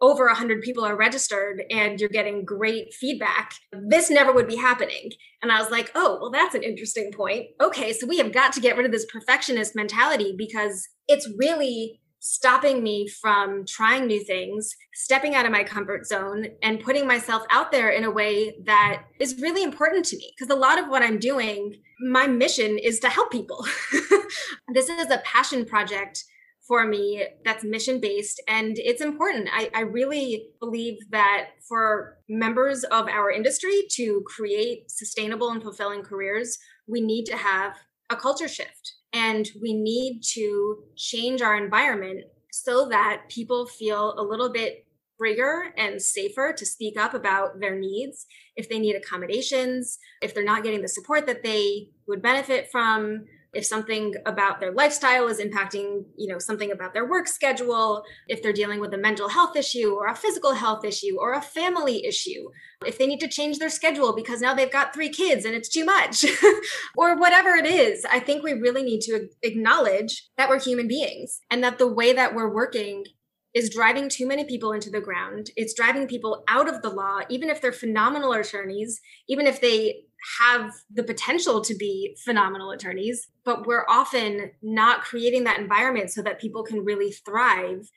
over 0.01 0.27
100 0.27 0.63
people 0.63 0.85
are 0.85 0.97
registered 0.97 1.63
and 1.71 2.01
you're 2.01 2.09
getting 2.09 2.45
great 2.45 2.95
feedback, 2.95 3.53
this 3.73 4.11
never 4.11 4.33
would 4.33 4.47
be 4.47 4.57
happening. 4.57 5.11
And 5.43 5.53
I 5.53 5.61
was 5.61 5.71
like, 5.71 5.91
oh, 5.95 6.19
well, 6.21 6.31
that's 6.31 6.55
an 6.55 6.63
interesting 6.63 7.11
point. 7.13 7.49
Okay, 7.61 7.93
so 7.93 8.07
we 8.07 8.19
have 8.19 8.33
got 8.33 8.53
to 8.55 8.61
get 8.61 8.77
rid 8.77 8.87
of 8.87 8.93
this 8.93 9.07
perfectionist 9.07 9.75
mentality 9.75 10.35
because 10.37 10.89
it's 11.09 11.29
really 11.37 12.00
stopping 12.21 12.83
me 12.83 13.09
from 13.09 13.65
trying 13.67 14.07
new 14.07 14.23
things, 14.23 14.77
stepping 14.95 15.35
out 15.35 15.47
of 15.47 15.53
my 15.53 15.65
comfort 15.65 16.07
zone, 16.07 16.47
and 16.63 16.81
putting 16.81 17.07
myself 17.07 17.43
out 17.51 17.73
there 17.73 17.91
in 17.91 18.05
a 18.05 18.11
way 18.11 18.55
that 18.65 19.05
is 19.19 19.41
really 19.41 19.63
important 19.63 20.05
to 20.05 20.17
me. 20.17 20.33
Because 20.39 20.55
a 20.55 20.59
lot 20.59 20.79
of 20.79 20.89
what 20.89 21.03
I'm 21.03 21.19
doing, 21.19 21.75
my 22.01 22.27
mission 22.27 22.79
is 22.79 23.01
to 23.01 23.09
help 23.09 23.33
people. 23.33 23.65
this 24.75 24.89
is 24.89 25.11
a 25.11 25.23
passion 25.25 25.65
project 25.65 26.25
for 26.69 26.87
me 26.87 27.25
that's 27.45 27.65
mission 27.65 28.01
based 28.01 28.41
and 28.47 28.79
it's 28.79 29.01
important. 29.01 29.49
I, 29.53 29.71
I 29.75 29.81
really 29.81 30.51
believe 30.61 30.99
that 31.11 31.49
for 31.67 32.19
members 32.29 32.85
of 32.85 33.09
our 33.09 33.31
industry 33.31 33.89
to 33.93 34.23
create 34.25 34.89
sustainable 34.89 35.51
and 35.51 35.61
fulfilling 35.61 36.03
careers, 36.03 36.59
we 36.87 37.01
need 37.01 37.25
to 37.25 37.37
have 37.37 37.77
a 38.09 38.15
culture 38.15 38.47
shift 38.47 38.95
and 39.13 39.49
we 39.61 39.75
need 39.75 40.23
to 40.35 40.85
change 40.97 41.43
our 41.43 41.57
environment 41.57 42.25
so 42.53 42.89
that 42.89 43.23
people 43.29 43.67
feel 43.67 44.15
a 44.19 44.23
little 44.23 44.51
bit 44.51 44.87
freer 45.19 45.75
and 45.77 46.01
safer 46.01 46.53
to 46.53 46.65
speak 46.65 46.99
up 46.99 47.15
about 47.15 47.61
their 47.61 47.79
needs 47.79 48.27
if 48.57 48.69
they 48.69 48.79
need 48.79 48.97
accommodations, 48.97 49.99
if 50.23 50.35
they're 50.35 50.45
not 50.45 50.63
getting 50.63 50.83
the 50.83 50.89
support 50.89 51.27
that 51.27 51.43
they 51.43 51.89
would 52.07 52.23
benefit 52.23 52.71
from, 52.73 53.27
if 53.53 53.65
something 53.65 54.15
about 54.27 54.61
their 54.61 54.73
lifestyle 54.73 55.27
is 55.29 55.41
impacting 55.41 56.05
you 56.17 56.29
know 56.29 56.39
something 56.39 56.71
about 56.71 56.95
their 56.95 57.09
work 57.09 57.27
schedule 57.27 58.03
if 58.29 58.43
they're 58.43 58.53
dealing 58.53 58.81
with 58.81 58.95
a 58.95 58.99
mental 58.99 59.29
health 59.29 59.57
issue 59.57 59.95
or 59.95 60.07
a 60.07 60.15
physical 60.15 60.55
health 60.55 60.85
issue 60.85 61.17
or 61.19 61.33
a 61.33 61.43
family 61.43 62.05
issue 62.05 62.49
if 62.87 62.99
they 62.99 63.07
need 63.07 63.21
to 63.21 63.29
change 63.29 63.59
their 63.59 63.69
schedule 63.69 64.15
because 64.15 64.41
now 64.41 64.55
they've 64.55 64.73
got 64.73 64.95
three 64.95 65.11
kids 65.11 65.45
and 65.45 65.55
it's 65.55 65.69
too 65.69 65.85
much 65.85 66.25
or 66.97 67.17
whatever 67.19 67.51
it 67.51 67.67
is 67.67 68.05
i 68.11 68.19
think 68.19 68.43
we 68.43 68.53
really 68.53 68.83
need 68.83 69.01
to 69.01 69.29
acknowledge 69.43 70.29
that 70.37 70.49
we're 70.49 70.61
human 70.61 70.89
beings 70.89 71.41
and 71.51 71.63
that 71.63 71.79
the 71.79 71.93
way 71.93 72.13
that 72.13 72.35
we're 72.35 72.53
working 72.53 73.05
is 73.53 73.71
driving 73.71 74.09
too 74.09 74.29
many 74.29 74.45
people 74.45 74.73
into 74.73 74.91
the 74.91 75.01
ground. 75.01 75.51
It's 75.57 75.75
driving 75.75 76.07
people 76.07 76.45
out 76.47 76.69
of 76.69 76.83
the 76.83 76.91
law, 76.91 77.21
even 77.29 77.51
if 77.51 77.61
they're 77.61 77.73
phenomenal 77.73 78.33
attorneys, 78.33 79.01
even 79.29 79.47
if 79.47 79.61
they 79.61 80.05
have 80.39 80.73
the 80.93 81.03
potential 81.03 81.61
to 81.63 81.75
be 81.75 82.17
phenomenal 82.25 82.71
attorneys, 82.71 83.29
but 83.45 83.67
we're 83.67 83.87
often 83.89 84.51
not 84.63 85.03
creating 85.03 85.45
that 85.45 85.59
environment 85.59 86.11
so 86.11 86.23
that 86.23 86.41
people 86.41 86.63
can 86.63 86.85
really 86.85 87.13
thrive 87.13 87.91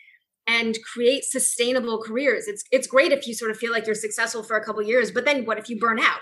and 0.48 0.78
create 0.84 1.24
sustainable 1.24 2.02
careers. 2.02 2.48
It's 2.48 2.64
it's 2.72 2.88
great 2.88 3.12
if 3.12 3.28
you 3.28 3.34
sort 3.34 3.52
of 3.52 3.58
feel 3.58 3.72
like 3.72 3.86
you're 3.86 3.96
successful 3.96 4.44
for 4.44 4.58
a 4.58 4.64
couple 4.64 4.82
years, 4.82 5.12
but 5.12 5.26
then 5.26 5.46
what 5.46 5.58
if 5.58 5.70
you 5.70 5.80
burn 5.80 6.00
out? 6.00 6.20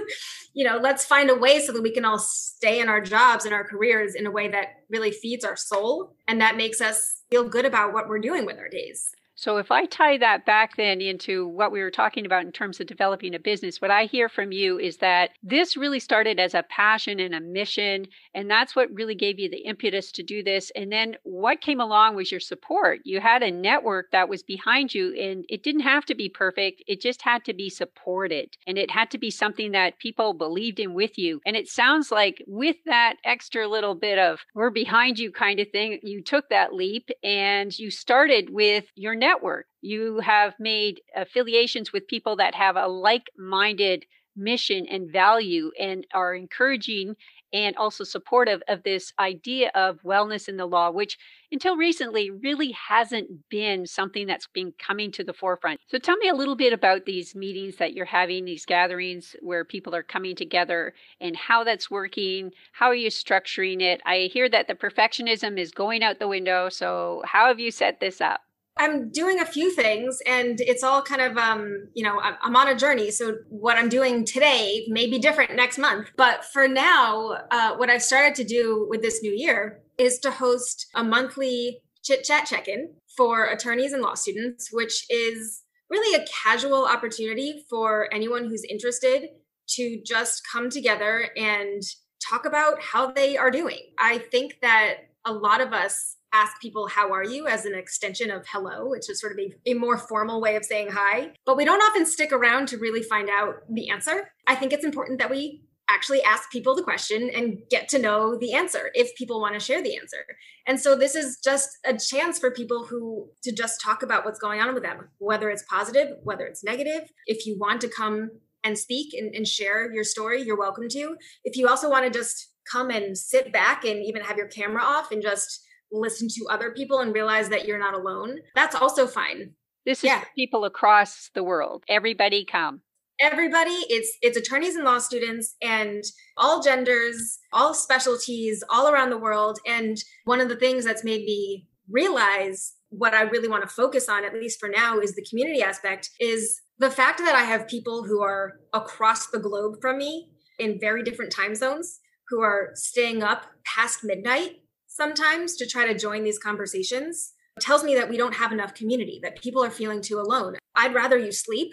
you 0.54 0.64
know, 0.64 0.78
let's 0.78 1.04
find 1.04 1.30
a 1.30 1.36
way 1.36 1.60
so 1.60 1.72
that 1.72 1.82
we 1.82 1.92
can 1.92 2.04
all 2.04 2.18
stay 2.18 2.80
in 2.80 2.88
our 2.88 3.00
jobs 3.00 3.44
and 3.44 3.54
our 3.54 3.64
careers 3.64 4.14
in 4.14 4.26
a 4.26 4.30
way 4.30 4.48
that 4.48 4.68
really 4.88 5.12
feeds 5.12 5.44
our 5.44 5.56
soul 5.56 6.14
and 6.26 6.40
that 6.40 6.56
makes 6.56 6.80
us 6.80 7.22
feel 7.30 7.48
good 7.48 7.64
about 7.64 7.92
what 7.92 8.08
we're 8.08 8.18
doing 8.18 8.44
with 8.44 8.58
our 8.58 8.68
days. 8.68 9.10
So, 9.40 9.56
if 9.56 9.70
I 9.72 9.86
tie 9.86 10.18
that 10.18 10.44
back 10.44 10.76
then 10.76 11.00
into 11.00 11.48
what 11.48 11.72
we 11.72 11.80
were 11.80 11.90
talking 11.90 12.26
about 12.26 12.44
in 12.44 12.52
terms 12.52 12.78
of 12.78 12.86
developing 12.86 13.34
a 13.34 13.38
business, 13.38 13.80
what 13.80 13.90
I 13.90 14.04
hear 14.04 14.28
from 14.28 14.52
you 14.52 14.78
is 14.78 14.98
that 14.98 15.30
this 15.42 15.78
really 15.78 15.98
started 15.98 16.38
as 16.38 16.52
a 16.52 16.62
passion 16.64 17.18
and 17.18 17.34
a 17.34 17.40
mission. 17.40 18.04
And 18.34 18.50
that's 18.50 18.76
what 18.76 18.92
really 18.92 19.14
gave 19.14 19.38
you 19.38 19.48
the 19.48 19.64
impetus 19.64 20.12
to 20.12 20.22
do 20.22 20.42
this. 20.42 20.70
And 20.76 20.92
then 20.92 21.16
what 21.22 21.62
came 21.62 21.80
along 21.80 22.16
was 22.16 22.30
your 22.30 22.38
support. 22.38 23.00
You 23.04 23.20
had 23.20 23.42
a 23.42 23.50
network 23.50 24.10
that 24.12 24.28
was 24.28 24.42
behind 24.42 24.92
you, 24.92 25.18
and 25.18 25.46
it 25.48 25.62
didn't 25.62 25.80
have 25.80 26.04
to 26.04 26.14
be 26.14 26.28
perfect, 26.28 26.82
it 26.86 27.00
just 27.00 27.22
had 27.22 27.42
to 27.46 27.54
be 27.54 27.70
supported. 27.70 28.58
And 28.66 28.76
it 28.76 28.90
had 28.90 29.10
to 29.12 29.18
be 29.18 29.30
something 29.30 29.72
that 29.72 30.00
people 30.00 30.34
believed 30.34 30.78
in 30.78 30.92
with 30.92 31.16
you. 31.16 31.40
And 31.46 31.56
it 31.56 31.66
sounds 31.66 32.12
like 32.12 32.44
with 32.46 32.76
that 32.84 33.14
extra 33.24 33.66
little 33.66 33.94
bit 33.94 34.18
of 34.18 34.40
we're 34.54 34.68
behind 34.68 35.18
you 35.18 35.32
kind 35.32 35.60
of 35.60 35.70
thing, 35.70 35.98
you 36.02 36.22
took 36.22 36.50
that 36.50 36.74
leap 36.74 37.08
and 37.24 37.76
you 37.78 37.90
started 37.90 38.50
with 38.50 38.84
your 38.96 39.14
network 39.14 39.29
network. 39.30 39.66
You 39.80 40.20
have 40.20 40.54
made 40.58 41.00
affiliations 41.16 41.92
with 41.92 42.08
people 42.08 42.36
that 42.36 42.54
have 42.54 42.76
a 42.76 42.86
like 42.86 43.30
minded 43.38 44.04
mission 44.36 44.86
and 44.86 45.10
value 45.12 45.70
and 45.78 46.06
are 46.12 46.34
encouraging 46.34 47.14
and 47.52 47.76
also 47.76 48.04
supportive 48.04 48.62
of 48.68 48.82
this 48.84 49.12
idea 49.18 49.70
of 49.74 49.98
wellness 50.04 50.48
in 50.48 50.56
the 50.56 50.66
law, 50.66 50.90
which 50.90 51.18
until 51.50 51.76
recently 51.76 52.30
really 52.30 52.72
hasn't 52.88 53.28
been 53.48 53.86
something 53.86 54.26
that's 54.26 54.46
been 54.46 54.72
coming 54.78 55.10
to 55.10 55.24
the 55.24 55.32
forefront. 55.32 55.80
So 55.88 55.98
tell 55.98 56.16
me 56.16 56.28
a 56.28 56.34
little 56.34 56.54
bit 56.54 56.72
about 56.72 57.06
these 57.06 57.34
meetings 57.34 57.76
that 57.76 57.92
you're 57.92 58.06
having, 58.06 58.44
these 58.44 58.64
gatherings 58.64 59.34
where 59.40 59.64
people 59.64 59.94
are 59.94 60.04
coming 60.04 60.36
together 60.36 60.94
and 61.20 61.34
how 61.34 61.64
that's 61.64 61.90
working. 61.90 62.52
How 62.72 62.86
are 62.86 62.94
you 62.94 63.10
structuring 63.10 63.82
it? 63.82 64.00
I 64.06 64.30
hear 64.32 64.48
that 64.48 64.68
the 64.68 64.74
perfectionism 64.74 65.58
is 65.58 65.72
going 65.72 66.04
out 66.04 66.20
the 66.20 66.28
window. 66.28 66.68
So, 66.68 67.22
how 67.24 67.48
have 67.48 67.58
you 67.58 67.72
set 67.72 67.98
this 67.98 68.20
up? 68.20 68.40
I'm 68.76 69.10
doing 69.10 69.40
a 69.40 69.44
few 69.44 69.74
things 69.74 70.20
and 70.26 70.60
it's 70.60 70.82
all 70.82 71.02
kind 71.02 71.20
of 71.20 71.36
um, 71.36 71.88
you 71.94 72.02
know, 72.02 72.20
I'm 72.20 72.56
on 72.56 72.68
a 72.68 72.74
journey. 72.74 73.10
So 73.10 73.36
what 73.48 73.76
I'm 73.76 73.88
doing 73.88 74.24
today 74.24 74.86
may 74.88 75.08
be 75.08 75.18
different 75.18 75.54
next 75.54 75.76
month. 75.76 76.10
But 76.16 76.44
for 76.44 76.66
now, 76.66 77.38
uh, 77.50 77.76
what 77.76 77.90
I've 77.90 78.02
started 78.02 78.34
to 78.36 78.44
do 78.44 78.86
with 78.88 79.02
this 79.02 79.22
new 79.22 79.32
year 79.32 79.82
is 79.98 80.18
to 80.20 80.30
host 80.30 80.86
a 80.94 81.04
monthly 81.04 81.82
chit 82.02 82.24
chat 82.24 82.46
check-in 82.46 82.94
for 83.16 83.46
attorneys 83.46 83.92
and 83.92 84.02
law 84.02 84.14
students, 84.14 84.70
which 84.72 85.04
is 85.10 85.62
really 85.90 86.18
a 86.18 86.24
casual 86.26 86.86
opportunity 86.86 87.64
for 87.68 88.08
anyone 88.12 88.44
who's 88.44 88.64
interested 88.64 89.28
to 89.68 90.00
just 90.04 90.42
come 90.50 90.70
together 90.70 91.28
and 91.36 91.82
talk 92.26 92.46
about 92.46 92.80
how 92.80 93.10
they 93.10 93.36
are 93.36 93.50
doing. 93.50 93.80
I 93.98 94.18
think 94.18 94.56
that 94.62 94.94
a 95.24 95.32
lot 95.32 95.60
of 95.60 95.72
us 95.72 96.16
ask 96.32 96.60
people 96.60 96.86
how 96.88 97.12
are 97.12 97.24
you? 97.24 97.46
as 97.46 97.64
an 97.64 97.74
extension 97.74 98.30
of 98.30 98.46
hello. 98.46 98.88
Which 98.88 99.10
is 99.10 99.20
sort 99.20 99.32
of 99.32 99.38
a, 99.38 99.70
a, 99.70 99.74
more 99.74 99.98
formal 99.98 100.40
way 100.40 100.56
of 100.56 100.64
saying 100.64 100.88
hi. 100.92 101.32
But 101.44 101.56
we 101.56 101.64
don't 101.64 101.82
often 101.82 102.06
stick 102.06 102.32
around 102.32 102.68
to 102.68 102.78
really 102.78 103.02
find 103.02 103.28
out 103.28 103.56
the 103.68 103.90
answer. 103.90 104.30
I 104.46 104.54
think 104.54 104.72
it's 104.72 104.84
important 104.84 105.18
that 105.18 105.30
we 105.30 105.64
actually 105.90 106.22
ask 106.22 106.50
people 106.50 106.76
the 106.76 106.82
question 106.82 107.30
and 107.34 107.58
get 107.68 107.88
to 107.88 107.98
know 107.98 108.36
the 108.38 108.52
answer 108.52 108.90
if 108.94 109.14
people 109.16 109.40
want 109.40 109.54
to 109.54 109.60
share 109.60 109.82
the 109.82 109.96
answer. 109.96 110.24
And 110.66 110.78
so 110.78 110.96
this 110.96 111.14
is 111.14 111.38
just 111.42 111.68
a 111.84 111.96
chance 111.96 112.38
for 112.38 112.50
people 112.50 112.84
who 112.84 113.28
to 113.42 113.52
just 113.52 113.80
talk 113.80 114.02
about 114.02 114.24
what's 114.24 114.38
going 114.38 114.60
on 114.60 114.72
with 114.72 114.84
them 114.84 115.08
whether 115.18 115.50
it's 115.50 115.64
positive 115.68 116.16
whether 116.22 116.46
it's 116.46 116.62
negative. 116.62 117.10
If 117.26 117.44
you 117.44 117.58
want 117.58 117.80
to 117.80 117.88
come 117.88 118.30
and 118.62 118.78
speak 118.78 119.14
and, 119.14 119.34
and 119.34 119.48
share 119.48 119.92
your 119.92 120.04
story 120.04 120.42
you're 120.42 120.58
welcome 120.58 120.88
to. 120.90 121.16
If 121.44 121.56
you 121.56 121.66
also 121.66 121.90
want 121.90 122.10
to 122.10 122.16
just 122.16 122.52
come 122.70 122.90
and 122.90 123.18
sit 123.18 123.52
back 123.52 123.84
and 123.84 124.04
even 124.04 124.22
have 124.22 124.36
your 124.36 124.46
camera 124.46 124.82
off 124.82 125.10
and 125.10 125.22
just 125.22 125.66
listen 125.92 126.28
to 126.28 126.46
other 126.50 126.70
people 126.70 127.00
and 127.00 127.14
realize 127.14 127.48
that 127.48 127.66
you're 127.66 127.78
not 127.78 127.94
alone, 127.94 128.38
that's 128.54 128.74
also 128.74 129.06
fine. 129.06 129.52
This 129.86 129.98
is 129.98 130.04
yeah. 130.04 130.24
people 130.34 130.64
across 130.64 131.30
the 131.34 131.42
world. 131.42 131.84
Everybody 131.88 132.44
come. 132.44 132.82
Everybody, 133.18 133.76
it's 133.88 134.16
it's 134.22 134.36
attorneys 134.36 134.76
and 134.76 134.84
law 134.84 134.98
students 134.98 135.54
and 135.60 136.02
all 136.38 136.62
genders, 136.62 137.38
all 137.52 137.74
specialties, 137.74 138.64
all 138.70 138.88
around 138.88 139.10
the 139.10 139.18
world. 139.18 139.58
And 139.66 139.98
one 140.24 140.40
of 140.40 140.48
the 140.48 140.56
things 140.56 140.84
that's 140.84 141.04
made 141.04 141.24
me 141.24 141.66
realize 141.90 142.74
what 142.88 143.14
I 143.14 143.22
really 143.22 143.48
want 143.48 143.62
to 143.62 143.68
focus 143.68 144.08
on, 144.08 144.24
at 144.24 144.34
least 144.34 144.58
for 144.58 144.68
now, 144.68 144.98
is 144.98 145.14
the 145.14 145.26
community 145.28 145.62
aspect, 145.62 146.10
is 146.18 146.60
the 146.78 146.90
fact 146.90 147.18
that 147.18 147.34
I 147.34 147.42
have 147.42 147.68
people 147.68 148.04
who 148.04 148.22
are 148.22 148.60
across 148.72 149.26
the 149.26 149.38
globe 149.38 149.76
from 149.82 149.98
me 149.98 150.30
in 150.58 150.80
very 150.80 151.02
different 151.02 151.32
time 151.32 151.54
zones 151.54 152.00
who 152.28 152.40
are 152.40 152.70
staying 152.74 153.22
up 153.22 153.44
past 153.64 154.02
midnight 154.02 154.60
sometimes 154.90 155.56
to 155.56 155.66
try 155.66 155.86
to 155.86 155.98
join 155.98 156.24
these 156.24 156.38
conversations 156.38 157.32
tells 157.60 157.84
me 157.84 157.94
that 157.94 158.08
we 158.08 158.16
don't 158.16 158.34
have 158.34 158.52
enough 158.52 158.74
community, 158.74 159.20
that 159.22 159.40
people 159.40 159.64
are 159.64 159.70
feeling 159.70 160.02
too 160.02 160.18
alone. 160.18 160.56
I'd 160.74 160.94
rather 160.94 161.16
you 161.16 161.32
sleep. 161.32 161.72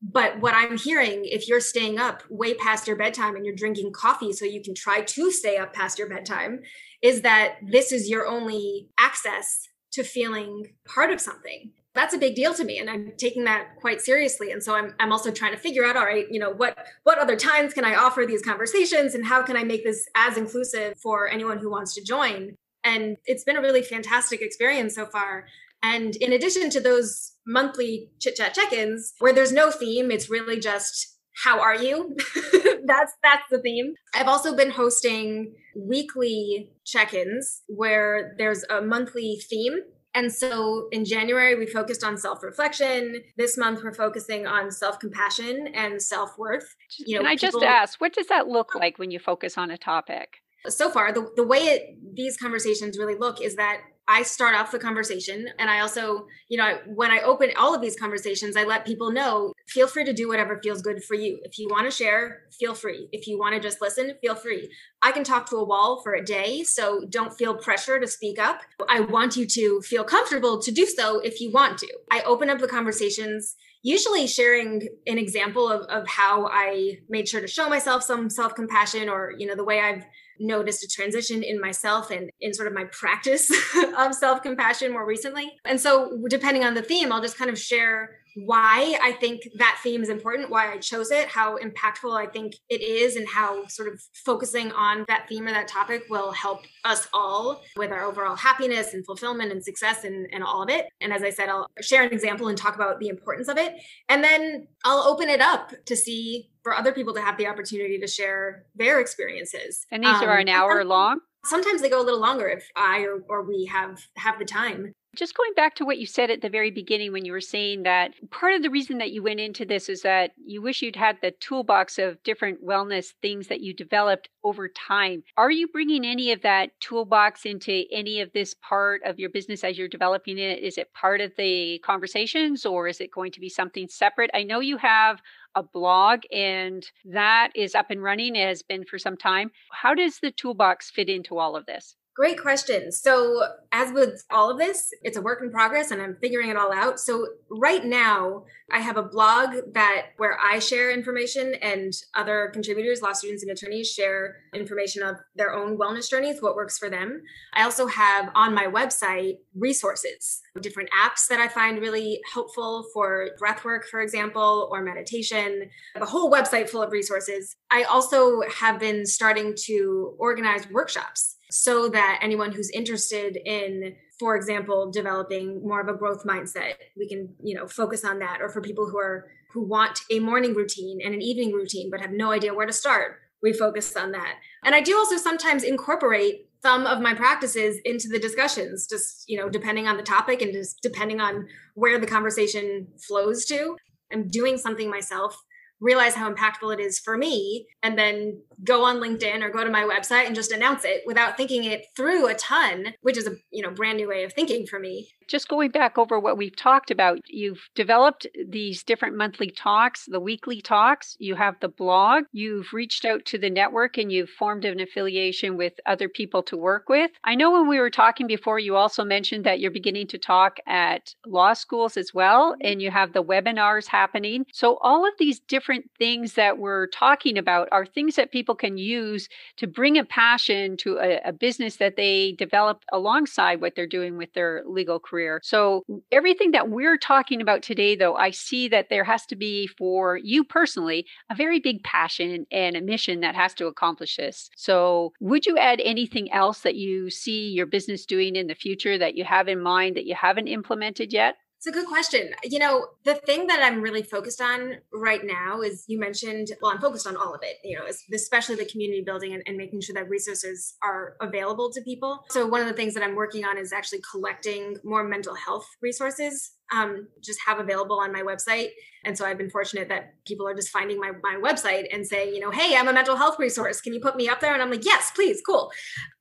But 0.00 0.40
what 0.40 0.54
I'm 0.54 0.76
hearing, 0.76 1.22
if 1.24 1.48
you're 1.48 1.60
staying 1.60 1.98
up 1.98 2.22
way 2.30 2.54
past 2.54 2.86
your 2.86 2.96
bedtime 2.96 3.34
and 3.34 3.44
you're 3.44 3.54
drinking 3.54 3.92
coffee 3.92 4.32
so 4.32 4.44
you 4.44 4.62
can 4.62 4.74
try 4.74 5.00
to 5.00 5.30
stay 5.32 5.56
up 5.56 5.72
past 5.72 5.98
your 5.98 6.08
bedtime, 6.08 6.60
is 7.02 7.22
that 7.22 7.56
this 7.66 7.90
is 7.92 8.08
your 8.08 8.26
only 8.26 8.88
access 8.98 9.66
to 9.92 10.04
feeling 10.04 10.74
part 10.86 11.10
of 11.10 11.20
something 11.20 11.72
that's 11.96 12.14
a 12.14 12.18
big 12.18 12.34
deal 12.34 12.54
to 12.54 12.64
me 12.64 12.78
and 12.78 12.88
i'm 12.88 13.12
taking 13.16 13.44
that 13.44 13.76
quite 13.80 14.00
seriously 14.00 14.52
and 14.52 14.62
so 14.62 14.74
i'm, 14.74 14.94
I'm 15.00 15.12
also 15.12 15.30
trying 15.30 15.52
to 15.52 15.58
figure 15.58 15.84
out 15.84 15.96
all 15.96 16.04
right 16.04 16.26
you 16.30 16.38
know 16.38 16.50
what 16.50 16.78
what 17.02 17.18
other 17.18 17.36
times 17.36 17.74
can 17.74 17.84
i 17.84 17.94
offer 17.94 18.24
these 18.26 18.42
conversations 18.42 19.14
and 19.14 19.24
how 19.24 19.42
can 19.42 19.56
i 19.56 19.64
make 19.64 19.84
this 19.84 20.06
as 20.14 20.36
inclusive 20.36 20.98
for 20.98 21.28
anyone 21.28 21.58
who 21.58 21.70
wants 21.70 21.94
to 21.94 22.02
join? 22.02 22.56
And 22.84 23.16
it's 23.24 23.44
been 23.44 23.56
a 23.56 23.60
really 23.60 23.82
fantastic 23.82 24.40
experience 24.40 24.94
so 24.94 25.06
far. 25.06 25.46
And 25.82 26.16
in 26.16 26.32
addition 26.32 26.70
to 26.70 26.80
those 26.80 27.32
monthly 27.46 28.10
chit 28.20 28.36
chat 28.36 28.54
check-ins 28.54 29.12
where 29.18 29.32
there's 29.32 29.52
no 29.52 29.70
theme 29.70 30.10
it's 30.10 30.30
really 30.30 30.58
just 30.58 31.14
how 31.44 31.60
are 31.60 31.76
you? 31.76 32.16
That's 32.86 33.12
that's 33.22 33.42
the 33.50 33.58
theme. 33.58 33.94
I've 34.14 34.28
also 34.28 34.56
been 34.56 34.70
hosting 34.70 35.54
weekly 35.76 36.70
check-ins 36.86 37.62
where 37.66 38.34
there's 38.38 38.64
a 38.70 38.80
monthly 38.80 39.42
theme 39.50 39.80
And 40.16 40.32
so 40.32 40.88
in 40.92 41.04
January, 41.04 41.54
we 41.54 41.66
focused 41.66 42.02
on 42.02 42.16
self 42.16 42.42
reflection. 42.42 43.22
This 43.36 43.58
month, 43.58 43.84
we're 43.84 43.92
focusing 43.92 44.46
on 44.46 44.70
self 44.70 44.98
compassion 44.98 45.68
and 45.74 46.00
self 46.00 46.38
worth. 46.38 46.74
You 46.98 47.16
know, 47.16 47.20
and 47.20 47.28
I 47.28 47.36
people, 47.36 47.60
just 47.60 47.62
asked, 47.62 48.00
what 48.00 48.14
does 48.14 48.26
that 48.28 48.48
look 48.48 48.74
like 48.74 48.98
when 48.98 49.10
you 49.10 49.18
focus 49.18 49.58
on 49.58 49.70
a 49.70 49.76
topic? 49.76 50.38
So 50.68 50.90
far, 50.90 51.12
the, 51.12 51.30
the 51.36 51.46
way 51.46 51.58
it, 51.58 51.98
these 52.14 52.38
conversations 52.38 52.98
really 52.98 53.14
look 53.14 53.42
is 53.42 53.56
that 53.56 53.82
I 54.08 54.22
start 54.22 54.54
off 54.54 54.70
the 54.70 54.78
conversation 54.78 55.48
and 55.58 55.68
I 55.68 55.80
also, 55.80 56.26
you 56.48 56.58
know, 56.58 56.78
when 56.86 57.10
I 57.10 57.20
open 57.20 57.50
all 57.56 57.74
of 57.74 57.80
these 57.80 57.98
conversations, 57.98 58.56
I 58.56 58.64
let 58.64 58.86
people 58.86 59.10
know 59.10 59.52
feel 59.68 59.88
free 59.88 60.04
to 60.04 60.12
do 60.12 60.28
whatever 60.28 60.60
feels 60.62 60.80
good 60.80 61.02
for 61.02 61.14
you. 61.14 61.40
If 61.42 61.58
you 61.58 61.68
want 61.68 61.86
to 61.86 61.90
share, 61.90 62.42
feel 62.52 62.74
free. 62.74 63.08
If 63.10 63.26
you 63.26 63.38
want 63.38 63.54
to 63.54 63.60
just 63.60 63.80
listen, 63.80 64.14
feel 64.20 64.36
free. 64.36 64.70
I 65.02 65.10
can 65.10 65.24
talk 65.24 65.50
to 65.50 65.56
a 65.56 65.64
wall 65.64 66.00
for 66.02 66.14
a 66.14 66.24
day, 66.24 66.62
so 66.62 67.04
don't 67.10 67.34
feel 67.34 67.56
pressure 67.56 67.98
to 67.98 68.06
speak 68.06 68.38
up. 68.38 68.60
I 68.88 69.00
want 69.00 69.36
you 69.36 69.46
to 69.46 69.80
feel 69.80 70.04
comfortable 70.04 70.62
to 70.62 70.70
do 70.70 70.86
so 70.86 71.18
if 71.18 71.40
you 71.40 71.50
want 71.50 71.78
to. 71.78 71.88
I 72.10 72.22
open 72.22 72.48
up 72.48 72.58
the 72.58 72.68
conversations 72.68 73.56
usually 73.86 74.26
sharing 74.26 74.82
an 75.06 75.16
example 75.16 75.70
of, 75.70 75.82
of 75.82 76.08
how 76.08 76.48
I 76.48 76.98
made 77.08 77.28
sure 77.28 77.40
to 77.40 77.46
show 77.46 77.68
myself 77.68 78.02
some 78.02 78.28
self 78.28 78.54
compassion 78.54 79.08
or, 79.08 79.32
you 79.38 79.46
know, 79.46 79.54
the 79.54 79.64
way 79.64 79.80
I've 79.80 80.04
noticed 80.38 80.82
a 80.84 80.88
transition 80.88 81.42
in 81.42 81.60
myself 81.60 82.10
and 82.10 82.30
in 82.40 82.52
sort 82.52 82.68
of 82.68 82.74
my 82.74 82.84
practice 82.84 83.50
of 83.98 84.14
self 84.14 84.42
compassion 84.42 84.92
more 84.92 85.06
recently. 85.06 85.52
And 85.64 85.80
so, 85.80 86.18
depending 86.28 86.64
on 86.64 86.74
the 86.74 86.82
theme, 86.82 87.12
I'll 87.12 87.22
just 87.22 87.38
kind 87.38 87.50
of 87.50 87.58
share 87.58 88.16
why 88.36 88.98
I 89.02 89.12
think 89.12 89.48
that 89.56 89.80
theme 89.82 90.02
is 90.02 90.10
important, 90.10 90.50
why 90.50 90.70
I 90.70 90.76
chose 90.76 91.10
it, 91.10 91.26
how 91.26 91.56
impactful 91.56 92.14
I 92.14 92.26
think 92.26 92.54
it 92.68 92.82
is, 92.82 93.16
and 93.16 93.26
how 93.26 93.66
sort 93.66 93.92
of 93.92 94.00
focusing 94.26 94.72
on 94.72 95.06
that 95.08 95.26
theme 95.26 95.46
or 95.46 95.52
that 95.52 95.68
topic 95.68 96.04
will 96.10 96.32
help 96.32 96.60
us 96.84 97.08
all 97.14 97.62
with 97.76 97.90
our 97.90 98.04
overall 98.04 98.36
happiness 98.36 98.92
and 98.92 99.06
fulfillment 99.06 99.52
and 99.52 99.64
success 99.64 100.04
and, 100.04 100.28
and 100.32 100.44
all 100.44 100.62
of 100.62 100.68
it. 100.68 100.86
And 101.00 101.14
as 101.14 101.22
I 101.22 101.30
said, 101.30 101.48
I'll 101.48 101.66
share 101.80 102.02
an 102.02 102.12
example 102.12 102.48
and 102.48 102.58
talk 102.58 102.74
about 102.74 103.00
the 103.00 103.08
importance 103.08 103.48
of 103.48 103.56
it. 103.56 103.74
And 104.10 104.22
then 104.22 104.68
I'll 104.84 105.04
open 105.08 105.30
it 105.30 105.40
up 105.40 105.72
to 105.86 105.96
see 105.96 106.50
for 106.62 106.74
other 106.74 106.92
people 106.92 107.14
to 107.14 107.22
have 107.22 107.38
the 107.38 107.46
opportunity 107.46 107.98
to 107.98 108.06
share 108.06 108.64
their 108.74 109.00
experiences. 109.00 109.86
And 109.90 110.02
these 110.02 110.10
um, 110.10 110.28
are 110.28 110.36
an 110.36 110.48
hour 110.48 110.84
long? 110.84 111.20
Sometimes 111.44 111.80
they 111.80 111.88
go 111.88 112.02
a 112.02 112.04
little 112.04 112.20
longer 112.20 112.48
if 112.48 112.68
I 112.76 113.02
or, 113.02 113.22
or 113.28 113.44
we 113.44 113.66
have 113.66 114.00
have 114.16 114.38
the 114.38 114.44
time. 114.44 114.92
Just 115.16 115.34
going 115.34 115.54
back 115.54 115.74
to 115.76 115.86
what 115.86 115.96
you 115.96 116.04
said 116.04 116.30
at 116.30 116.42
the 116.42 116.50
very 116.50 116.70
beginning 116.70 117.10
when 117.10 117.24
you 117.24 117.32
were 117.32 117.40
saying 117.40 117.84
that 117.84 118.12
part 118.30 118.52
of 118.52 118.62
the 118.62 118.68
reason 118.68 118.98
that 118.98 119.12
you 119.12 119.22
went 119.22 119.40
into 119.40 119.64
this 119.64 119.88
is 119.88 120.02
that 120.02 120.32
you 120.36 120.60
wish 120.60 120.82
you'd 120.82 120.94
had 120.94 121.16
the 121.22 121.30
toolbox 121.30 121.98
of 121.98 122.22
different 122.22 122.62
wellness 122.62 123.14
things 123.22 123.48
that 123.48 123.62
you 123.62 123.72
developed 123.72 124.28
over 124.44 124.68
time. 124.68 125.22
Are 125.38 125.50
you 125.50 125.68
bringing 125.68 126.04
any 126.04 126.32
of 126.32 126.42
that 126.42 126.78
toolbox 126.80 127.46
into 127.46 127.84
any 127.90 128.20
of 128.20 128.30
this 128.34 128.54
part 128.60 129.00
of 129.06 129.18
your 129.18 129.30
business 129.30 129.64
as 129.64 129.78
you're 129.78 129.88
developing 129.88 130.36
it? 130.36 130.62
Is 130.62 130.76
it 130.76 130.92
part 130.92 131.22
of 131.22 131.32
the 131.38 131.78
conversations 131.78 132.66
or 132.66 132.86
is 132.86 133.00
it 133.00 133.10
going 133.10 133.32
to 133.32 133.40
be 133.40 133.48
something 133.48 133.88
separate? 133.88 134.30
I 134.34 134.42
know 134.42 134.60
you 134.60 134.76
have 134.76 135.22
a 135.54 135.62
blog 135.62 136.24
and 136.30 136.86
that 137.06 137.52
is 137.54 137.74
up 137.74 137.90
and 137.90 138.02
running, 138.02 138.36
it 138.36 138.46
has 138.46 138.62
been 138.62 138.84
for 138.84 138.98
some 138.98 139.16
time. 139.16 139.50
How 139.72 139.94
does 139.94 140.18
the 140.18 140.30
toolbox 140.30 140.90
fit 140.90 141.08
into 141.08 141.38
all 141.38 141.56
of 141.56 141.64
this? 141.64 141.96
Great 142.16 142.40
question. 142.40 142.90
So, 142.90 143.42
as 143.72 143.92
with 143.92 144.24
all 144.30 144.50
of 144.50 144.56
this, 144.56 144.90
it's 145.02 145.18
a 145.18 145.20
work 145.20 145.42
in 145.42 145.50
progress 145.50 145.90
and 145.90 146.00
I'm 146.00 146.16
figuring 146.18 146.48
it 146.48 146.56
all 146.56 146.72
out. 146.72 146.98
So, 146.98 147.26
right 147.50 147.84
now, 147.84 148.44
I 148.72 148.78
have 148.78 148.96
a 148.96 149.02
blog 149.02 149.50
that 149.74 150.06
where 150.16 150.38
I 150.40 150.58
share 150.58 150.90
information 150.90 151.54
and 151.60 151.92
other 152.14 152.48
contributors, 152.54 153.02
law 153.02 153.12
students 153.12 153.42
and 153.42 153.52
attorneys 153.52 153.92
share 153.92 154.36
information 154.54 155.02
of 155.02 155.16
their 155.34 155.52
own 155.52 155.76
wellness 155.76 156.08
journeys, 156.08 156.40
what 156.40 156.56
works 156.56 156.78
for 156.78 156.88
them. 156.88 157.20
I 157.52 157.64
also 157.64 157.86
have 157.86 158.30
on 158.34 158.54
my 158.54 158.64
website 158.64 159.40
resources, 159.54 160.40
different 160.62 160.88
apps 160.98 161.28
that 161.28 161.38
I 161.38 161.48
find 161.48 161.82
really 161.82 162.22
helpful 162.32 162.86
for 162.94 163.28
breath 163.38 163.62
work, 163.62 163.84
for 163.90 164.00
example, 164.00 164.70
or 164.72 164.80
meditation, 164.80 165.68
a 165.94 166.06
whole 166.06 166.32
website 166.32 166.70
full 166.70 166.82
of 166.82 166.92
resources. 166.92 167.56
I 167.70 167.82
also 167.82 168.40
have 168.48 168.80
been 168.80 169.04
starting 169.04 169.54
to 169.66 170.14
organize 170.18 170.66
workshops 170.70 171.35
so 171.56 171.88
that 171.88 172.18
anyone 172.20 172.52
who's 172.52 172.68
interested 172.70 173.38
in 173.46 173.94
for 174.18 174.36
example 174.36 174.90
developing 174.90 175.66
more 175.66 175.80
of 175.80 175.88
a 175.88 175.94
growth 175.94 176.22
mindset 176.24 176.74
we 176.98 177.08
can 177.08 177.34
you 177.42 177.54
know 177.54 177.66
focus 177.66 178.04
on 178.04 178.18
that. 178.18 178.40
Or 178.42 178.50
for 178.50 178.60
people 178.60 178.88
who 178.90 178.98
are 178.98 179.28
who 179.52 179.62
want 179.62 180.00
a 180.10 180.18
morning 180.18 180.52
routine 180.54 181.00
and 181.02 181.14
an 181.14 181.22
evening 181.22 181.52
routine 181.52 181.90
but 181.90 182.00
have 182.00 182.10
no 182.10 182.30
idea 182.30 182.52
where 182.52 182.66
to 182.66 182.72
start 182.72 183.20
we 183.42 183.52
focus 183.52 183.96
on 183.96 184.12
that. 184.12 184.34
And 184.64 184.74
i 184.74 184.80
do 184.82 184.96
also 184.96 185.16
sometimes 185.16 185.62
incorporate 185.64 186.48
some 186.62 186.86
of 186.86 187.00
my 187.00 187.14
practices 187.14 187.78
into 187.84 188.08
the 188.08 188.18
discussions 188.18 188.86
just 188.86 189.24
you 189.26 189.38
know 189.38 189.48
depending 189.48 189.88
on 189.88 189.96
the 189.96 190.02
topic 190.02 190.42
and 190.42 190.52
just 190.52 190.82
depending 190.82 191.20
on 191.20 191.46
where 191.74 191.98
the 191.98 192.06
conversation 192.06 192.86
flows 192.98 193.46
to. 193.46 193.76
I'm 194.12 194.28
doing 194.28 194.58
something 194.58 194.90
myself 194.90 195.42
realize 195.80 196.14
how 196.14 196.32
impactful 196.32 196.72
it 196.72 196.80
is 196.80 196.98
for 196.98 197.16
me 197.16 197.66
and 197.82 197.98
then 197.98 198.40
go 198.64 198.84
on 198.84 198.96
linkedin 198.96 199.42
or 199.42 199.50
go 199.50 199.64
to 199.64 199.70
my 199.70 199.82
website 199.82 200.26
and 200.26 200.34
just 200.34 200.52
announce 200.52 200.84
it 200.84 201.02
without 201.06 201.36
thinking 201.36 201.64
it 201.64 201.86
through 201.94 202.26
a 202.26 202.34
ton 202.34 202.94
which 203.02 203.16
is 203.16 203.26
a 203.26 203.36
you 203.50 203.62
know 203.62 203.70
brand 203.70 203.98
new 203.98 204.08
way 204.08 204.24
of 204.24 204.32
thinking 204.32 204.66
for 204.66 204.78
me 204.78 205.08
just 205.26 205.48
going 205.48 205.70
back 205.70 205.98
over 205.98 206.18
what 206.18 206.36
we've 206.36 206.56
talked 206.56 206.90
about 206.90 207.20
you've 207.28 207.68
developed 207.74 208.26
these 208.48 208.82
different 208.82 209.16
monthly 209.16 209.50
talks 209.50 210.06
the 210.06 210.20
weekly 210.20 210.60
talks. 210.60 211.16
You 211.18 211.34
have 211.34 211.56
the 211.60 211.68
blog. 211.68 212.24
You've 212.32 212.72
reached 212.72 213.04
out 213.04 213.24
to 213.26 213.38
the 213.38 213.50
network 213.50 213.98
and 213.98 214.10
you've 214.10 214.30
formed 214.30 214.64
an 214.64 214.80
affiliation 214.80 215.56
with 215.56 215.74
other 215.86 216.08
people 216.08 216.42
to 216.44 216.56
work 216.56 216.88
with. 216.88 217.10
I 217.24 217.34
know 217.34 217.50
when 217.50 217.68
we 217.68 217.78
were 217.78 217.90
talking 217.90 218.26
before 218.26 218.58
you 218.58 218.76
also 218.76 219.04
mentioned 219.04 219.44
that 219.44 219.60
you're 219.60 219.70
beginning 219.70 220.06
to 220.08 220.18
talk 220.18 220.58
at 220.66 221.14
law 221.26 221.52
schools 221.52 221.96
as 221.96 222.14
well 222.14 222.54
and 222.60 222.80
you 222.80 222.90
have 222.90 223.12
the 223.12 223.22
webinars 223.22 223.86
happening. 223.86 224.46
So 224.52 224.78
all 224.80 225.06
of 225.06 225.14
these 225.18 225.40
different 225.40 225.90
things 225.98 226.34
that 226.34 226.58
we're 226.58 226.86
talking 226.88 227.38
about 227.38 227.68
are 227.72 227.86
things 227.86 228.16
that 228.16 228.32
people 228.32 228.54
can 228.54 228.78
use 228.78 229.28
to 229.56 229.66
bring 229.66 229.98
a 229.98 230.04
passion 230.04 230.76
to 230.78 230.98
a, 230.98 231.20
a 231.26 231.32
business 231.32 231.76
that 231.76 231.96
they 231.96 232.32
develop 232.32 232.82
alongside 232.92 233.60
what 233.60 233.74
they're 233.74 233.86
doing 233.86 234.16
with 234.16 234.32
their 234.34 234.62
legal 234.66 234.98
career. 234.98 235.15
So, 235.42 235.84
everything 236.12 236.50
that 236.52 236.68
we're 236.68 236.98
talking 236.98 237.40
about 237.40 237.62
today, 237.62 237.94
though, 237.96 238.14
I 238.16 238.30
see 238.30 238.68
that 238.68 238.88
there 238.90 239.04
has 239.04 239.26
to 239.26 239.36
be 239.36 239.66
for 239.66 240.16
you 240.16 240.44
personally 240.44 241.06
a 241.30 241.34
very 241.34 241.60
big 241.60 241.82
passion 241.84 242.46
and 242.50 242.76
a 242.76 242.80
mission 242.80 243.20
that 243.20 243.34
has 243.34 243.54
to 243.54 243.66
accomplish 243.66 244.16
this. 244.16 244.50
So, 244.56 245.12
would 245.20 245.46
you 245.46 245.56
add 245.58 245.80
anything 245.84 246.32
else 246.32 246.60
that 246.60 246.76
you 246.76 247.10
see 247.10 247.48
your 247.50 247.66
business 247.66 248.06
doing 248.06 248.36
in 248.36 248.46
the 248.46 248.54
future 248.54 248.98
that 248.98 249.16
you 249.16 249.24
have 249.24 249.48
in 249.48 249.60
mind 249.60 249.96
that 249.96 250.06
you 250.06 250.14
haven't 250.14 250.48
implemented 250.48 251.12
yet? 251.12 251.36
It's 251.58 251.66
a 251.66 251.72
good 251.72 251.86
question. 251.86 252.30
You 252.44 252.58
know, 252.58 252.86
the 253.04 253.14
thing 253.14 253.46
that 253.46 253.62
I'm 253.62 253.80
really 253.80 254.02
focused 254.02 254.40
on 254.40 254.76
right 254.92 255.22
now 255.24 255.62
is 255.62 255.84
you 255.88 255.98
mentioned, 255.98 256.48
well, 256.60 256.70
I'm 256.70 256.80
focused 256.80 257.06
on 257.06 257.16
all 257.16 257.34
of 257.34 257.40
it, 257.42 257.56
you 257.64 257.78
know, 257.78 257.84
especially 258.14 258.56
the 258.56 258.66
community 258.66 259.02
building 259.02 259.32
and, 259.32 259.42
and, 259.46 259.56
making 259.56 259.80
sure 259.80 259.94
that 259.94 260.08
resources 260.08 260.74
are 260.82 261.16
available 261.20 261.72
to 261.72 261.80
people. 261.80 262.24
So, 262.28 262.46
one 262.46 262.60
of 262.60 262.66
the 262.66 262.74
things 262.74 262.92
that 262.94 263.02
I'm 263.02 263.14
working 263.14 263.44
on 263.44 263.56
is 263.56 263.72
actually 263.72 264.02
collecting 264.10 264.76
more 264.84 265.02
mental 265.02 265.34
health 265.34 265.66
resources 265.80 266.52
um, 266.72 267.08
just 267.22 267.38
have 267.46 267.58
available 267.58 267.98
on 268.00 268.12
my 268.12 268.22
website. 268.22 268.68
And 269.04 269.16
so 269.16 269.24
I've 269.24 269.38
been 269.38 269.50
fortunate 269.50 269.88
that 269.88 270.14
people 270.24 270.48
are 270.48 270.54
just 270.54 270.70
finding 270.70 270.98
my, 270.98 271.12
my 271.22 271.36
website 271.40 271.84
and 271.92 272.04
saying, 272.04 272.34
you 272.34 272.40
know, 272.40 272.50
hey, 272.50 272.76
I'm 272.76 272.88
a 272.88 272.92
mental 272.92 273.14
health 273.14 273.38
resource. 273.38 273.80
Can 273.80 273.94
you 273.94 274.00
put 274.00 274.16
me 274.16 274.28
up 274.28 274.40
there? 274.40 274.52
And 274.52 274.60
I'm 274.60 274.70
like, 274.70 274.84
yes, 274.84 275.12
please, 275.14 275.40
cool. 275.46 275.70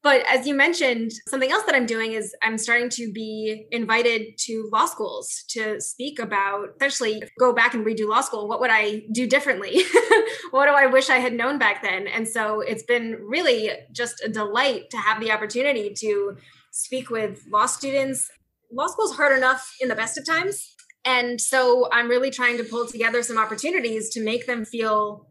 But 0.03 0.23
as 0.31 0.45
you 0.45 0.53
mentioned, 0.53 1.11
something 1.27 1.51
else 1.51 1.63
that 1.63 1.73
I'm 1.73 1.87
doing 1.87 2.11
is 2.11 2.35
I'm 2.43 2.59
starting 2.59 2.89
to 2.89 3.11
be 3.11 3.65
invited 3.71 4.37
to 4.41 4.69
law 4.71 4.85
schools 4.85 5.45
to 5.49 5.81
speak 5.81 6.19
about 6.19 6.69
essentially 6.75 7.23
go 7.39 7.53
back 7.53 7.73
and 7.73 7.83
redo 7.83 8.07
law 8.07 8.21
school. 8.21 8.47
What 8.47 8.59
would 8.59 8.71
I 8.71 9.01
do 9.11 9.25
differently? 9.25 9.81
what 10.51 10.67
do 10.67 10.73
I 10.73 10.85
wish 10.85 11.09
I 11.09 11.17
had 11.17 11.33
known 11.33 11.57
back 11.57 11.81
then? 11.81 12.07
And 12.07 12.27
so 12.27 12.61
it's 12.61 12.83
been 12.83 13.17
really 13.19 13.71
just 13.91 14.23
a 14.23 14.29
delight 14.29 14.91
to 14.91 14.97
have 14.97 15.19
the 15.19 15.31
opportunity 15.31 15.91
to 16.01 16.37
speak 16.69 17.09
with 17.09 17.43
law 17.49 17.65
students 17.65 18.29
law 18.71 18.87
school's 18.87 19.15
hard 19.15 19.37
enough 19.37 19.75
in 19.79 19.87
the 19.87 19.95
best 19.95 20.17
of 20.17 20.25
times. 20.25 20.75
And 21.05 21.39
so 21.39 21.87
I'm 21.91 22.09
really 22.09 22.31
trying 22.31 22.57
to 22.57 22.63
pull 22.63 22.87
together 22.87 23.21
some 23.21 23.37
opportunities 23.37 24.09
to 24.11 24.23
make 24.23 24.47
them 24.47 24.65
feel, 24.65 25.27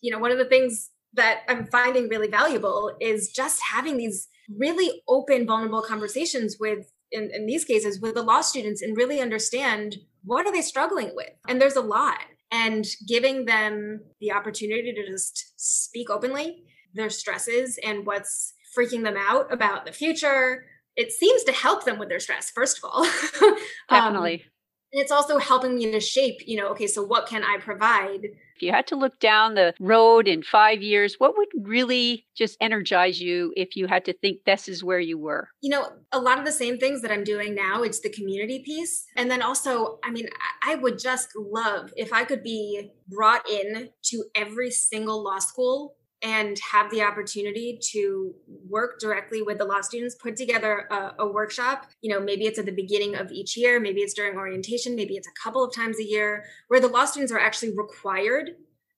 you 0.00 0.10
know, 0.10 0.18
one 0.18 0.30
of 0.30 0.38
the 0.38 0.46
things 0.46 0.90
that 1.14 1.40
I'm 1.48 1.66
finding 1.66 2.08
really 2.08 2.28
valuable 2.28 2.96
is 3.00 3.30
just 3.30 3.60
having 3.60 3.96
these 3.96 4.28
really 4.58 5.02
open, 5.08 5.46
vulnerable 5.46 5.82
conversations 5.82 6.56
with, 6.58 6.90
in, 7.12 7.30
in 7.34 7.46
these 7.46 7.64
cases, 7.64 8.00
with 8.00 8.14
the 8.14 8.22
law 8.22 8.40
students 8.40 8.80
and 8.80 8.96
really 8.96 9.20
understand 9.20 9.96
what 10.24 10.46
are 10.46 10.52
they 10.52 10.62
struggling 10.62 11.12
with. 11.14 11.30
And 11.48 11.60
there's 11.60 11.76
a 11.76 11.82
lot. 11.82 12.18
And 12.52 12.84
giving 13.06 13.44
them 13.44 14.00
the 14.20 14.32
opportunity 14.32 14.92
to 14.92 15.06
just 15.06 15.52
speak 15.56 16.10
openly 16.10 16.64
their 16.94 17.10
stresses 17.10 17.78
and 17.84 18.04
what's 18.04 18.54
freaking 18.76 19.04
them 19.04 19.16
out 19.16 19.52
about 19.52 19.86
the 19.86 19.92
future, 19.92 20.64
it 20.96 21.12
seems 21.12 21.44
to 21.44 21.52
help 21.52 21.84
them 21.84 21.98
with 21.98 22.08
their 22.08 22.20
stress 22.20 22.50
first 22.50 22.78
of 22.78 22.84
all 22.84 23.04
definitely 23.90 24.34
um, 24.34 24.50
And 24.92 25.00
it's 25.00 25.12
also 25.12 25.38
helping 25.38 25.76
me 25.76 25.92
to 25.92 26.00
shape, 26.00 26.40
you 26.46 26.56
know, 26.56 26.68
okay, 26.70 26.88
so 26.88 27.04
what 27.04 27.28
can 27.28 27.44
I 27.44 27.58
provide? 27.58 28.24
If 28.56 28.62
you 28.62 28.72
had 28.72 28.88
to 28.88 28.96
look 28.96 29.20
down 29.20 29.54
the 29.54 29.72
road 29.78 30.26
in 30.26 30.42
five 30.42 30.82
years, 30.82 31.14
what 31.18 31.36
would 31.36 31.48
really 31.62 32.26
just 32.36 32.56
energize 32.60 33.20
you 33.20 33.52
if 33.56 33.76
you 33.76 33.86
had 33.86 34.04
to 34.06 34.12
think 34.12 34.44
this 34.44 34.68
is 34.68 34.82
where 34.82 34.98
you 34.98 35.16
were? 35.16 35.48
You 35.62 35.70
know, 35.70 35.92
a 36.10 36.18
lot 36.18 36.38
of 36.38 36.44
the 36.44 36.52
same 36.52 36.76
things 36.76 37.02
that 37.02 37.12
I'm 37.12 37.24
doing 37.24 37.54
now, 37.54 37.84
it's 37.84 38.00
the 38.00 38.10
community 38.10 38.62
piece. 38.64 39.06
And 39.16 39.30
then 39.30 39.42
also, 39.42 40.00
I 40.02 40.10
mean, 40.10 40.28
I 40.66 40.74
would 40.74 40.98
just 40.98 41.28
love 41.36 41.92
if 41.96 42.12
I 42.12 42.24
could 42.24 42.42
be 42.42 42.90
brought 43.06 43.48
in 43.48 43.90
to 44.06 44.24
every 44.34 44.72
single 44.72 45.22
law 45.22 45.38
school 45.38 45.94
and 46.22 46.58
have 46.58 46.90
the 46.90 47.02
opportunity 47.02 47.78
to 47.92 48.34
work 48.68 49.00
directly 49.00 49.42
with 49.42 49.58
the 49.58 49.64
law 49.64 49.80
students 49.80 50.14
put 50.14 50.36
together 50.36 50.86
a, 50.90 51.14
a, 51.20 51.26
workshop. 51.26 51.86
You 52.02 52.12
know 52.12 52.20
maybe 52.20 52.46
it's 52.46 52.58
at 52.58 52.66
the 52.66 52.72
beginning 52.72 53.14
of 53.14 53.30
each 53.32 53.56
year 53.56 53.80
maybe 53.80 54.00
it's 54.00 54.14
during 54.14 54.36
orientation 54.36 54.94
maybe 54.94 55.16
it's 55.16 55.28
a 55.28 55.42
couple 55.42 55.64
of 55.64 55.74
times 55.74 55.98
a 55.98 56.04
year 56.04 56.44
where 56.68 56.80
the 56.80 56.88
law 56.88 57.04
students 57.04 57.32
are 57.32 57.38
actually 57.38 57.76
required 57.76 58.50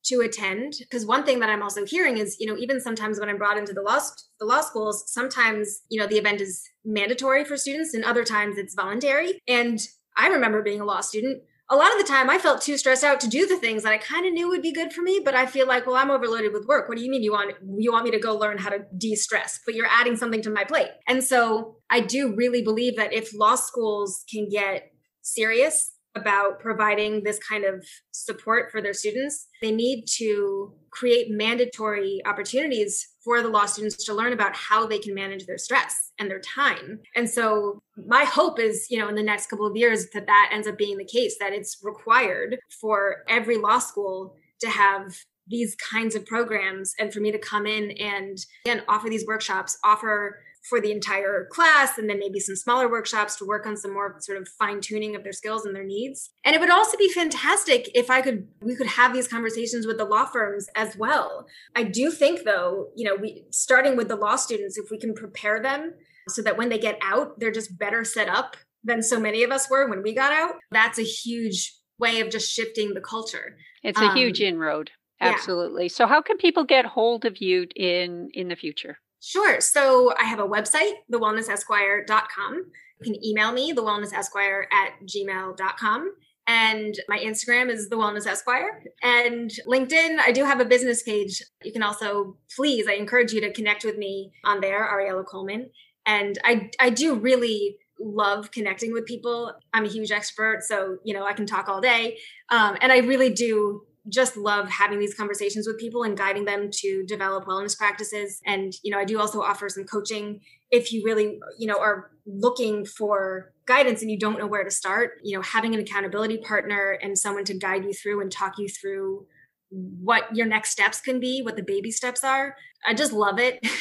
to 0.04 0.20
attend. 0.20 0.74
Because 0.80 1.06
one 1.06 1.24
thing 1.24 1.40
that 1.40 1.48
i'm 1.48 1.62
also 1.62 1.84
hearing 1.84 2.18
is 2.18 2.36
you 2.40 2.46
know 2.46 2.56
even 2.56 2.80
sometimes 2.80 3.20
when 3.20 3.28
i'm 3.28 3.38
brought 3.38 3.58
into 3.58 3.72
the 3.72 3.82
law 3.82 4.00
the 4.40 4.46
law 4.46 4.60
schools 4.60 5.04
sometimes 5.06 5.82
you 5.90 6.00
know 6.00 6.06
the 6.06 6.18
event 6.18 6.40
is 6.40 6.62
mandatory 6.84 7.44
for 7.44 7.56
students 7.56 7.94
and 7.94 8.04
other 8.04 8.24
times 8.24 8.58
it's 8.58 8.74
voluntary. 8.74 9.40
And 9.46 9.80
i 10.16 10.28
remember 10.28 10.62
being 10.62 10.80
a 10.80 10.84
law 10.84 11.00
student 11.00 11.42
a 11.72 11.76
lot 11.76 11.90
of 11.90 11.98
the 11.98 12.04
time 12.04 12.28
I 12.28 12.36
felt 12.36 12.60
too 12.60 12.76
stressed 12.76 13.02
out 13.02 13.18
to 13.20 13.28
do 13.28 13.46
the 13.46 13.56
things 13.56 13.82
that 13.82 13.94
I 13.94 13.96
kind 13.96 14.26
of 14.26 14.34
knew 14.34 14.46
would 14.48 14.60
be 14.60 14.72
good 14.72 14.92
for 14.92 15.00
me, 15.00 15.22
but 15.24 15.34
I 15.34 15.46
feel 15.46 15.66
like, 15.66 15.86
well, 15.86 15.96
I'm 15.96 16.10
overloaded 16.10 16.52
with 16.52 16.66
work. 16.66 16.86
What 16.86 16.98
do 16.98 17.02
you 17.02 17.10
mean 17.10 17.22
you 17.22 17.32
want 17.32 17.54
you 17.78 17.90
want 17.90 18.04
me 18.04 18.10
to 18.10 18.18
go 18.18 18.36
learn 18.36 18.58
how 18.58 18.68
to 18.68 18.80
de-stress, 18.98 19.60
but 19.64 19.74
you're 19.74 19.88
adding 19.88 20.14
something 20.14 20.42
to 20.42 20.50
my 20.50 20.64
plate. 20.64 20.90
And 21.08 21.24
so 21.24 21.76
I 21.88 22.00
do 22.00 22.34
really 22.36 22.60
believe 22.60 22.96
that 22.96 23.14
if 23.14 23.34
law 23.34 23.54
schools 23.54 24.22
can 24.30 24.50
get 24.50 24.92
serious 25.22 25.91
about 26.14 26.60
providing 26.60 27.22
this 27.22 27.38
kind 27.38 27.64
of 27.64 27.86
support 28.12 28.70
for 28.70 28.82
their 28.82 28.92
students, 28.92 29.48
they 29.60 29.70
need 29.70 30.04
to 30.18 30.72
create 30.90 31.30
mandatory 31.30 32.20
opportunities 32.26 33.08
for 33.24 33.40
the 33.40 33.48
law 33.48 33.66
students 33.66 34.04
to 34.04 34.14
learn 34.14 34.32
about 34.32 34.54
how 34.54 34.86
they 34.86 34.98
can 34.98 35.14
manage 35.14 35.46
their 35.46 35.58
stress 35.58 36.12
and 36.18 36.30
their 36.30 36.40
time. 36.40 37.00
And 37.14 37.28
so 37.28 37.80
my 37.96 38.24
hope 38.24 38.58
is, 38.60 38.86
you 38.90 38.98
know, 38.98 39.08
in 39.08 39.14
the 39.14 39.22
next 39.22 39.48
couple 39.48 39.66
of 39.66 39.76
years 39.76 40.10
that 40.10 40.26
that 40.26 40.50
ends 40.52 40.66
up 40.66 40.76
being 40.76 40.98
the 40.98 41.04
case 41.04 41.36
that 41.40 41.52
it's 41.52 41.78
required 41.82 42.58
for 42.80 43.24
every 43.28 43.56
law 43.56 43.78
school 43.78 44.36
to 44.60 44.68
have 44.68 45.16
these 45.48 45.74
kinds 45.76 46.14
of 46.14 46.24
programs 46.26 46.94
and 46.98 47.12
for 47.12 47.20
me 47.20 47.32
to 47.32 47.38
come 47.38 47.66
in 47.66 47.90
and 47.92 48.38
again 48.64 48.82
offer 48.88 49.08
these 49.08 49.26
workshops, 49.26 49.76
offer 49.84 50.38
for 50.68 50.80
the 50.80 50.92
entire 50.92 51.46
class 51.50 51.98
and 51.98 52.08
then 52.08 52.18
maybe 52.18 52.38
some 52.38 52.54
smaller 52.54 52.88
workshops 52.88 53.36
to 53.36 53.44
work 53.44 53.66
on 53.66 53.76
some 53.76 53.92
more 53.92 54.16
sort 54.20 54.38
of 54.38 54.48
fine 54.48 54.80
tuning 54.80 55.16
of 55.16 55.24
their 55.24 55.32
skills 55.32 55.66
and 55.66 55.74
their 55.74 55.84
needs. 55.84 56.30
And 56.44 56.54
it 56.54 56.60
would 56.60 56.70
also 56.70 56.96
be 56.96 57.08
fantastic 57.08 57.90
if 57.94 58.10
I 58.10 58.22
could 58.22 58.46
we 58.60 58.76
could 58.76 58.86
have 58.86 59.12
these 59.12 59.28
conversations 59.28 59.86
with 59.86 59.98
the 59.98 60.04
law 60.04 60.24
firms 60.24 60.68
as 60.76 60.96
well. 60.96 61.46
I 61.74 61.82
do 61.82 62.10
think 62.10 62.44
though, 62.44 62.88
you 62.96 63.04
know, 63.04 63.16
we 63.16 63.44
starting 63.50 63.96
with 63.96 64.08
the 64.08 64.16
law 64.16 64.36
students 64.36 64.78
if 64.78 64.90
we 64.90 64.98
can 64.98 65.14
prepare 65.14 65.60
them 65.60 65.94
so 66.28 66.42
that 66.42 66.56
when 66.56 66.68
they 66.68 66.78
get 66.78 66.98
out, 67.02 67.40
they're 67.40 67.50
just 67.50 67.76
better 67.76 68.04
set 68.04 68.28
up 68.28 68.56
than 68.84 69.02
so 69.02 69.18
many 69.18 69.42
of 69.42 69.50
us 69.50 69.68
were 69.68 69.88
when 69.88 70.02
we 70.02 70.14
got 70.14 70.32
out. 70.32 70.54
That's 70.70 70.98
a 70.98 71.04
huge 71.04 71.74
way 71.98 72.20
of 72.20 72.30
just 72.30 72.50
shifting 72.50 72.94
the 72.94 73.00
culture. 73.00 73.56
It's 73.82 74.00
a 74.00 74.06
um, 74.06 74.16
huge 74.16 74.40
inroad. 74.40 74.90
Absolutely. 75.20 75.84
Yeah. 75.84 75.92
So 75.92 76.06
how 76.06 76.20
can 76.20 76.36
people 76.36 76.64
get 76.64 76.84
hold 76.84 77.24
of 77.24 77.38
you 77.38 77.66
in 77.76 78.28
in 78.32 78.48
the 78.48 78.56
future? 78.56 78.98
Sure. 79.22 79.60
So 79.60 80.12
I 80.18 80.24
have 80.24 80.40
a 80.40 80.46
website, 80.46 80.94
thewellnessesquire.com. 81.12 82.54
You 82.54 83.04
can 83.04 83.24
email 83.24 83.52
me, 83.52 83.72
thewellnessesquire 83.72 84.64
at 84.72 84.94
gmail.com. 85.06 86.12
And 86.48 86.94
my 87.08 87.18
Instagram 87.18 87.70
is 87.70 87.88
the 87.88 87.94
Wellness 87.96 88.26
Esquire. 88.26 88.82
And 89.00 89.48
LinkedIn, 89.66 90.18
I 90.18 90.32
do 90.32 90.44
have 90.44 90.58
a 90.58 90.64
business 90.64 91.04
page. 91.04 91.40
You 91.62 91.72
can 91.72 91.84
also, 91.84 92.36
please, 92.56 92.88
I 92.88 92.94
encourage 92.94 93.32
you 93.32 93.40
to 93.42 93.52
connect 93.52 93.84
with 93.84 93.96
me 93.96 94.32
on 94.44 94.60
there, 94.60 94.84
Ariella 94.84 95.24
Coleman. 95.24 95.70
And 96.04 96.36
I, 96.44 96.70
I 96.80 96.90
do 96.90 97.14
really 97.14 97.78
love 98.00 98.50
connecting 98.50 98.92
with 98.92 99.06
people. 99.06 99.52
I'm 99.72 99.84
a 99.84 99.88
huge 99.88 100.10
expert, 100.10 100.62
so 100.62 100.98
you 101.04 101.14
know 101.14 101.24
I 101.24 101.32
can 101.32 101.46
talk 101.46 101.68
all 101.68 101.80
day, 101.80 102.18
um, 102.48 102.76
and 102.80 102.90
I 102.90 102.98
really 102.98 103.30
do 103.30 103.82
just 104.08 104.36
love 104.36 104.68
having 104.68 104.98
these 104.98 105.14
conversations 105.14 105.66
with 105.66 105.78
people 105.78 106.02
and 106.02 106.16
guiding 106.16 106.44
them 106.44 106.70
to 106.72 107.04
develop 107.06 107.44
wellness 107.44 107.76
practices. 107.76 108.40
And 108.46 108.72
you 108.82 108.90
know 108.90 108.98
i 108.98 109.04
do 109.04 109.20
also 109.20 109.40
offer 109.42 109.68
some 109.68 109.84
coaching 109.84 110.40
if 110.70 110.92
you 110.92 111.02
really 111.04 111.38
you 111.58 111.66
know 111.66 111.78
are 111.78 112.10
looking 112.26 112.84
for 112.84 113.52
guidance 113.66 114.02
and 114.02 114.10
you 114.10 114.18
don't 114.18 114.38
know 114.38 114.46
where 114.46 114.64
to 114.64 114.70
start 114.70 115.12
you 115.22 115.36
know 115.36 115.42
having 115.42 115.74
an 115.74 115.80
accountability 115.80 116.38
partner 116.38 116.98
and 117.02 117.18
someone 117.18 117.44
to 117.44 117.54
guide 117.54 117.84
you 117.84 117.92
through 117.92 118.20
and 118.20 118.32
talk 118.32 118.54
you 118.58 118.68
through 118.68 119.26
what 119.70 120.24
your 120.34 120.46
next 120.46 120.70
steps 120.70 121.00
can 121.00 121.20
be 121.20 121.40
what 121.42 121.56
the 121.56 121.62
baby 121.62 121.90
steps 121.90 122.22
are. 122.24 122.56
I 122.86 122.94
just 122.94 123.12
love 123.12 123.38
it. 123.38 123.64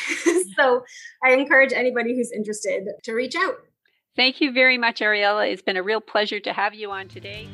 So 0.58 0.84
i 1.24 1.32
encourage 1.32 1.72
anybody 1.72 2.14
who's 2.14 2.30
interested 2.32 2.84
to 3.04 3.14
reach 3.14 3.36
out. 3.38 3.56
Thank 4.18 4.42
you 4.42 4.52
very 4.52 4.78
much 4.78 5.00
ariella. 5.00 5.50
It's 5.50 5.62
been 5.62 5.78
a 5.78 5.84
real 5.84 6.02
pleasure 6.02 6.42
to 6.42 6.52
have 6.52 6.74
you 6.74 6.92
on 6.92 7.08
today 7.08 7.48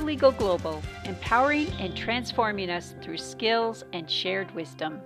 Legal 0.00 0.32
Global, 0.32 0.82
empowering 1.04 1.68
and 1.78 1.96
transforming 1.96 2.70
us 2.70 2.94
through 3.02 3.18
skills 3.18 3.84
and 3.92 4.10
shared 4.10 4.50
wisdom. 4.54 5.00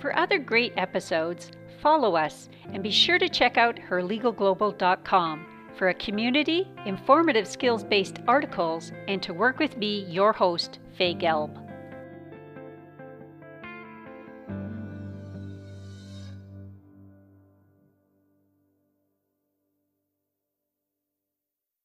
For 0.00 0.16
other 0.16 0.38
great 0.38 0.72
episodes, 0.76 1.50
follow 1.80 2.16
us 2.16 2.48
and 2.72 2.82
be 2.82 2.90
sure 2.90 3.18
to 3.18 3.28
check 3.28 3.56
out 3.56 3.76
herlegalglobal.com 3.76 5.46
for 5.76 5.88
a 5.88 5.94
community, 5.94 6.68
informative 6.86 7.46
skills 7.46 7.84
based 7.84 8.18
articles, 8.26 8.92
and 9.08 9.22
to 9.22 9.34
work 9.34 9.58
with 9.58 9.76
me, 9.76 10.04
your 10.08 10.32
host, 10.32 10.78
Faye 10.96 11.14
Gelb. 11.14 11.65